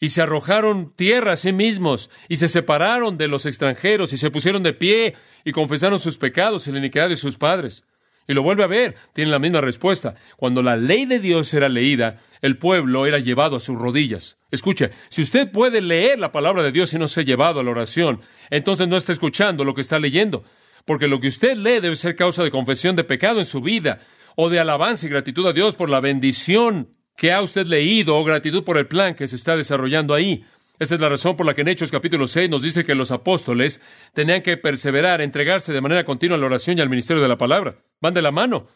y 0.02 0.08
se 0.08 0.20
arrojaron 0.20 0.92
tierra 0.96 1.34
a 1.34 1.36
sí 1.36 1.52
mismos, 1.52 2.10
y 2.28 2.34
se 2.34 2.48
separaron 2.48 3.18
de 3.18 3.28
los 3.28 3.46
extranjeros, 3.46 4.12
y 4.12 4.16
se 4.16 4.32
pusieron 4.32 4.64
de 4.64 4.72
pie, 4.72 5.14
y 5.44 5.52
confesaron 5.52 6.00
sus 6.00 6.18
pecados 6.18 6.66
y 6.66 6.72
la 6.72 6.78
iniquidad 6.78 7.08
de 7.08 7.14
sus 7.14 7.36
padres. 7.36 7.84
Y 8.28 8.34
lo 8.34 8.42
vuelve 8.42 8.64
a 8.64 8.68
ver, 8.68 8.94
tiene 9.12 9.30
la 9.30 9.38
misma 9.38 9.60
respuesta. 9.60 10.14
Cuando 10.36 10.62
la 10.62 10.76
ley 10.76 11.06
de 11.06 11.18
Dios 11.18 11.52
era 11.54 11.68
leída, 11.68 12.20
el 12.40 12.56
pueblo 12.56 13.06
era 13.06 13.18
llevado 13.18 13.56
a 13.56 13.60
sus 13.60 13.78
rodillas. 13.78 14.36
Escuche, 14.50 14.90
si 15.08 15.22
usted 15.22 15.50
puede 15.50 15.80
leer 15.80 16.18
la 16.18 16.32
palabra 16.32 16.62
de 16.62 16.72
Dios 16.72 16.92
y 16.92 16.98
no 16.98 17.08
se 17.08 17.20
ha 17.20 17.24
llevado 17.24 17.60
a 17.60 17.62
la 17.62 17.70
oración, 17.70 18.20
entonces 18.50 18.88
no 18.88 18.96
está 18.96 19.12
escuchando 19.12 19.64
lo 19.64 19.74
que 19.74 19.80
está 19.80 19.98
leyendo, 19.98 20.44
porque 20.84 21.08
lo 21.08 21.20
que 21.20 21.28
usted 21.28 21.56
lee 21.56 21.80
debe 21.80 21.96
ser 21.96 22.16
causa 22.16 22.44
de 22.44 22.50
confesión 22.50 22.96
de 22.96 23.04
pecado 23.04 23.38
en 23.38 23.44
su 23.44 23.60
vida, 23.60 24.00
o 24.36 24.48
de 24.48 24.60
alabanza 24.60 25.06
y 25.06 25.10
gratitud 25.10 25.46
a 25.46 25.52
Dios 25.52 25.76
por 25.76 25.90
la 25.90 26.00
bendición 26.00 26.88
que 27.16 27.32
ha 27.32 27.42
usted 27.42 27.66
leído 27.66 28.16
o 28.16 28.24
gratitud 28.24 28.64
por 28.64 28.78
el 28.78 28.86
plan 28.86 29.14
que 29.14 29.28
se 29.28 29.36
está 29.36 29.56
desarrollando 29.56 30.14
ahí. 30.14 30.44
Esta 30.82 30.96
es 30.96 31.00
la 31.00 31.08
razón 31.08 31.36
por 31.36 31.46
la 31.46 31.54
que 31.54 31.60
en 31.60 31.68
Hechos 31.68 31.92
capítulo 31.92 32.26
6 32.26 32.50
nos 32.50 32.62
dice 32.62 32.84
que 32.84 32.96
los 32.96 33.12
apóstoles 33.12 33.80
tenían 34.14 34.42
que 34.42 34.56
perseverar, 34.56 35.20
entregarse 35.20 35.72
de 35.72 35.80
manera 35.80 36.04
continua 36.04 36.36
a 36.36 36.40
la 36.40 36.46
oración 36.46 36.76
y 36.76 36.80
al 36.80 36.90
ministerio 36.90 37.22
de 37.22 37.28
la 37.28 37.38
palabra. 37.38 37.76
Van 38.00 38.12
de 38.12 38.20
la 38.20 38.32
mano. 38.32 38.66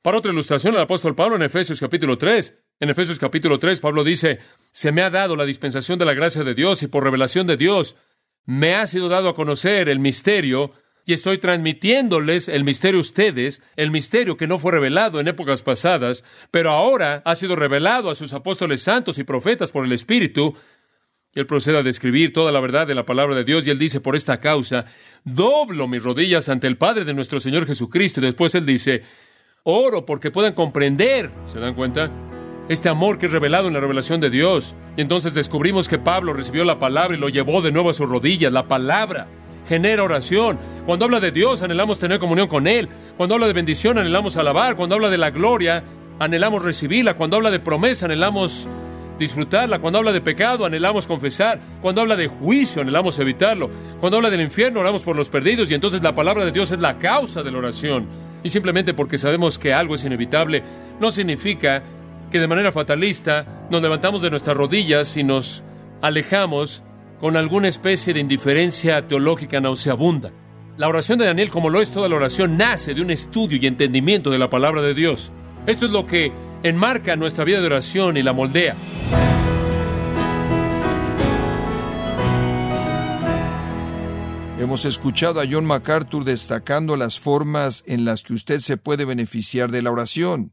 Para 0.00 0.16
otra 0.16 0.32
ilustración, 0.32 0.74
el 0.74 0.80
apóstol 0.80 1.14
Pablo 1.14 1.36
en 1.36 1.42
Efesios 1.42 1.78
capítulo 1.78 2.16
3. 2.16 2.58
En 2.80 2.88
Efesios 2.88 3.18
capítulo 3.18 3.58
3, 3.58 3.78
Pablo 3.80 4.04
dice, 4.04 4.38
se 4.72 4.90
me 4.90 5.02
ha 5.02 5.10
dado 5.10 5.36
la 5.36 5.44
dispensación 5.44 5.98
de 5.98 6.06
la 6.06 6.14
gracia 6.14 6.44
de 6.44 6.54
Dios 6.54 6.82
y 6.82 6.86
por 6.86 7.04
revelación 7.04 7.46
de 7.46 7.58
Dios 7.58 7.94
me 8.46 8.74
ha 8.74 8.86
sido 8.86 9.10
dado 9.10 9.28
a 9.28 9.34
conocer 9.34 9.90
el 9.90 9.98
misterio 9.98 10.72
y 11.06 11.12
estoy 11.12 11.38
transmitiéndoles 11.38 12.48
el 12.48 12.64
misterio 12.64 12.98
a 12.98 13.02
ustedes, 13.02 13.60
el 13.76 13.90
misterio 13.90 14.38
que 14.38 14.46
no 14.46 14.58
fue 14.58 14.72
revelado 14.72 15.20
en 15.20 15.28
épocas 15.28 15.62
pasadas, 15.62 16.24
pero 16.50 16.70
ahora 16.70 17.20
ha 17.26 17.34
sido 17.34 17.56
revelado 17.56 18.08
a 18.08 18.14
sus 18.14 18.32
apóstoles 18.32 18.82
santos 18.82 19.18
y 19.18 19.24
profetas 19.24 19.70
por 19.70 19.84
el 19.84 19.92
Espíritu. 19.92 20.56
Él 21.34 21.46
procede 21.46 21.78
a 21.78 21.82
describir 21.82 22.32
toda 22.32 22.52
la 22.52 22.60
verdad 22.60 22.86
de 22.86 22.94
la 22.94 23.04
palabra 23.04 23.34
de 23.34 23.44
Dios 23.44 23.66
y 23.66 23.70
él 23.70 23.78
dice, 23.78 24.00
por 24.00 24.14
esta 24.14 24.38
causa, 24.38 24.84
doblo 25.24 25.88
mis 25.88 26.02
rodillas 26.02 26.48
ante 26.48 26.66
el 26.66 26.76
Padre 26.76 27.04
de 27.04 27.14
nuestro 27.14 27.40
Señor 27.40 27.66
Jesucristo. 27.66 28.20
Y 28.20 28.24
después 28.24 28.54
él 28.54 28.64
dice, 28.64 29.02
oro 29.64 30.06
porque 30.06 30.30
puedan 30.30 30.52
comprender, 30.52 31.30
¿se 31.46 31.58
dan 31.58 31.74
cuenta? 31.74 32.10
Este 32.68 32.88
amor 32.88 33.18
que 33.18 33.26
es 33.26 33.32
revelado 33.32 33.66
en 33.66 33.74
la 33.74 33.80
revelación 33.80 34.20
de 34.20 34.30
Dios. 34.30 34.76
Y 34.96 35.00
entonces 35.00 35.34
descubrimos 35.34 35.88
que 35.88 35.98
Pablo 35.98 36.32
recibió 36.32 36.64
la 36.64 36.78
palabra 36.78 37.16
y 37.16 37.20
lo 37.20 37.28
llevó 37.28 37.60
de 37.62 37.72
nuevo 37.72 37.90
a 37.90 37.94
sus 37.94 38.08
rodillas. 38.08 38.52
La 38.52 38.68
palabra 38.68 39.26
genera 39.68 40.04
oración. 40.04 40.58
Cuando 40.86 41.04
habla 41.04 41.20
de 41.20 41.30
Dios, 41.32 41.62
anhelamos 41.62 41.98
tener 41.98 42.18
comunión 42.20 42.48
con 42.48 42.66
Él. 42.66 42.88
Cuando 43.16 43.34
habla 43.34 43.48
de 43.48 43.52
bendición, 43.52 43.98
anhelamos 43.98 44.36
alabar. 44.36 44.76
Cuando 44.76 44.94
habla 44.94 45.10
de 45.10 45.18
la 45.18 45.30
gloria, 45.30 45.84
anhelamos 46.18 46.62
recibirla. 46.62 47.14
Cuando 47.14 47.36
habla 47.36 47.50
de 47.50 47.60
promesa, 47.60 48.06
anhelamos 48.06 48.68
disfrutarla. 49.18 49.78
Cuando 49.78 49.98
habla 49.98 50.12
de 50.12 50.20
pecado, 50.20 50.64
anhelamos 50.64 51.06
confesar. 51.06 51.60
Cuando 51.80 52.00
habla 52.00 52.16
de 52.16 52.28
juicio, 52.28 52.82
anhelamos 52.82 53.18
evitarlo. 53.18 53.70
Cuando 54.00 54.16
habla 54.16 54.30
del 54.30 54.40
infierno, 54.40 54.80
oramos 54.80 55.02
por 55.02 55.16
los 55.16 55.30
perdidos. 55.30 55.70
Y 55.70 55.74
entonces 55.74 56.02
la 56.02 56.14
palabra 56.14 56.44
de 56.44 56.52
Dios 56.52 56.70
es 56.72 56.80
la 56.80 56.98
causa 56.98 57.42
de 57.42 57.50
la 57.50 57.58
oración. 57.58 58.06
Y 58.42 58.50
simplemente 58.50 58.94
porque 58.94 59.18
sabemos 59.18 59.58
que 59.58 59.72
algo 59.72 59.94
es 59.94 60.04
inevitable, 60.04 60.62
no 61.00 61.10
significa 61.10 61.82
que 62.30 62.40
de 62.40 62.46
manera 62.46 62.72
fatalista 62.72 63.66
nos 63.70 63.80
levantamos 63.80 64.20
de 64.20 64.30
nuestras 64.30 64.56
rodillas 64.56 65.16
y 65.16 65.24
nos 65.24 65.64
alejamos 66.02 66.82
con 67.18 67.36
alguna 67.36 67.68
especie 67.68 68.12
de 68.12 68.20
indiferencia 68.20 69.06
teológica 69.08 69.60
nauseabunda. 69.60 70.32
La 70.76 70.88
oración 70.88 71.18
de 71.18 71.24
Daniel, 71.24 71.48
como 71.48 71.70
lo 71.70 71.80
es 71.80 71.90
toda 71.90 72.08
la 72.08 72.16
oración, 72.16 72.56
nace 72.56 72.94
de 72.94 73.00
un 73.00 73.10
estudio 73.10 73.58
y 73.60 73.66
entendimiento 73.66 74.30
de 74.30 74.38
la 74.38 74.50
palabra 74.50 74.82
de 74.82 74.92
Dios. 74.92 75.32
Esto 75.66 75.86
es 75.86 75.92
lo 75.92 76.04
que 76.04 76.32
enmarca 76.64 77.14
nuestra 77.14 77.44
vida 77.44 77.60
de 77.60 77.66
oración 77.66 78.16
y 78.16 78.22
la 78.22 78.32
moldea. 78.32 78.74
Hemos 84.58 84.86
escuchado 84.86 85.42
a 85.42 85.44
John 85.48 85.66
MacArthur 85.66 86.24
destacando 86.24 86.96
las 86.96 87.20
formas 87.20 87.84
en 87.86 88.06
las 88.06 88.22
que 88.22 88.32
usted 88.32 88.60
se 88.60 88.78
puede 88.78 89.04
beneficiar 89.04 89.70
de 89.70 89.82
la 89.82 89.90
oración. 89.90 90.52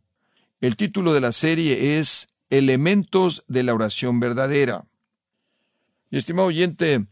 El 0.59 0.75
título 0.75 1.13
de 1.13 1.21
la 1.21 1.31
serie 1.31 1.97
es 1.97 2.27
Elementos 2.49 3.45
de 3.47 3.63
la 3.63 3.73
oración 3.73 4.19
verdadera. 4.19 4.83
Y 6.09 6.17
estimado 6.17 6.49
oyente, 6.49 7.05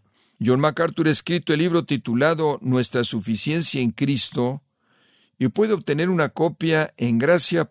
John 0.45 0.59
MacArthur 0.59 1.07
ha 1.07 1.11
escrito 1.11 1.53
el 1.53 1.59
libro 1.59 1.85
titulado 1.85 2.59
Nuestra 2.61 3.05
suficiencia 3.05 3.79
en 3.79 3.91
Cristo 3.91 4.61
y 5.39 5.47
puede 5.47 5.73
obtener 5.73 6.09
una 6.09 6.29
copia 6.29 6.93
en 6.97 7.17
gracia.org 7.17 7.69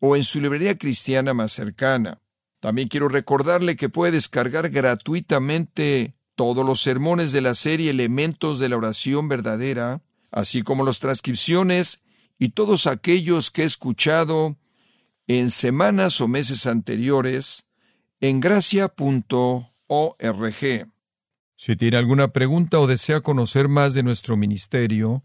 o 0.00 0.16
en 0.16 0.24
su 0.24 0.40
librería 0.40 0.76
cristiana 0.76 1.32
más 1.32 1.52
cercana. 1.52 2.20
También 2.60 2.88
quiero 2.88 3.08
recordarle 3.08 3.74
que 3.76 3.88
puede 3.88 4.12
descargar 4.12 4.68
gratuitamente 4.68 6.14
todos 6.34 6.64
los 6.64 6.82
sermones 6.82 7.32
de 7.32 7.40
la 7.40 7.54
serie 7.54 7.90
Elementos 7.90 8.58
de 8.58 8.68
la 8.68 8.76
Oración 8.76 9.28
Verdadera, 9.28 10.02
así 10.30 10.62
como 10.62 10.84
las 10.84 11.00
transcripciones 11.00 12.02
y 12.38 12.50
todos 12.50 12.86
aquellos 12.86 13.50
que 13.50 13.62
he 13.62 13.64
escuchado 13.66 14.56
en 15.26 15.48
semanas 15.50 16.20
o 16.20 16.28
meses 16.28 16.66
anteriores 16.66 17.64
en 18.20 18.40
gracia.org. 18.40 19.70
Si 21.58 21.76
tiene 21.76 21.96
alguna 21.96 22.28
pregunta 22.28 22.78
o 22.78 22.86
desea 22.86 23.22
conocer 23.22 23.68
más 23.68 23.94
de 23.94 24.02
nuestro 24.02 24.36
ministerio, 24.36 25.24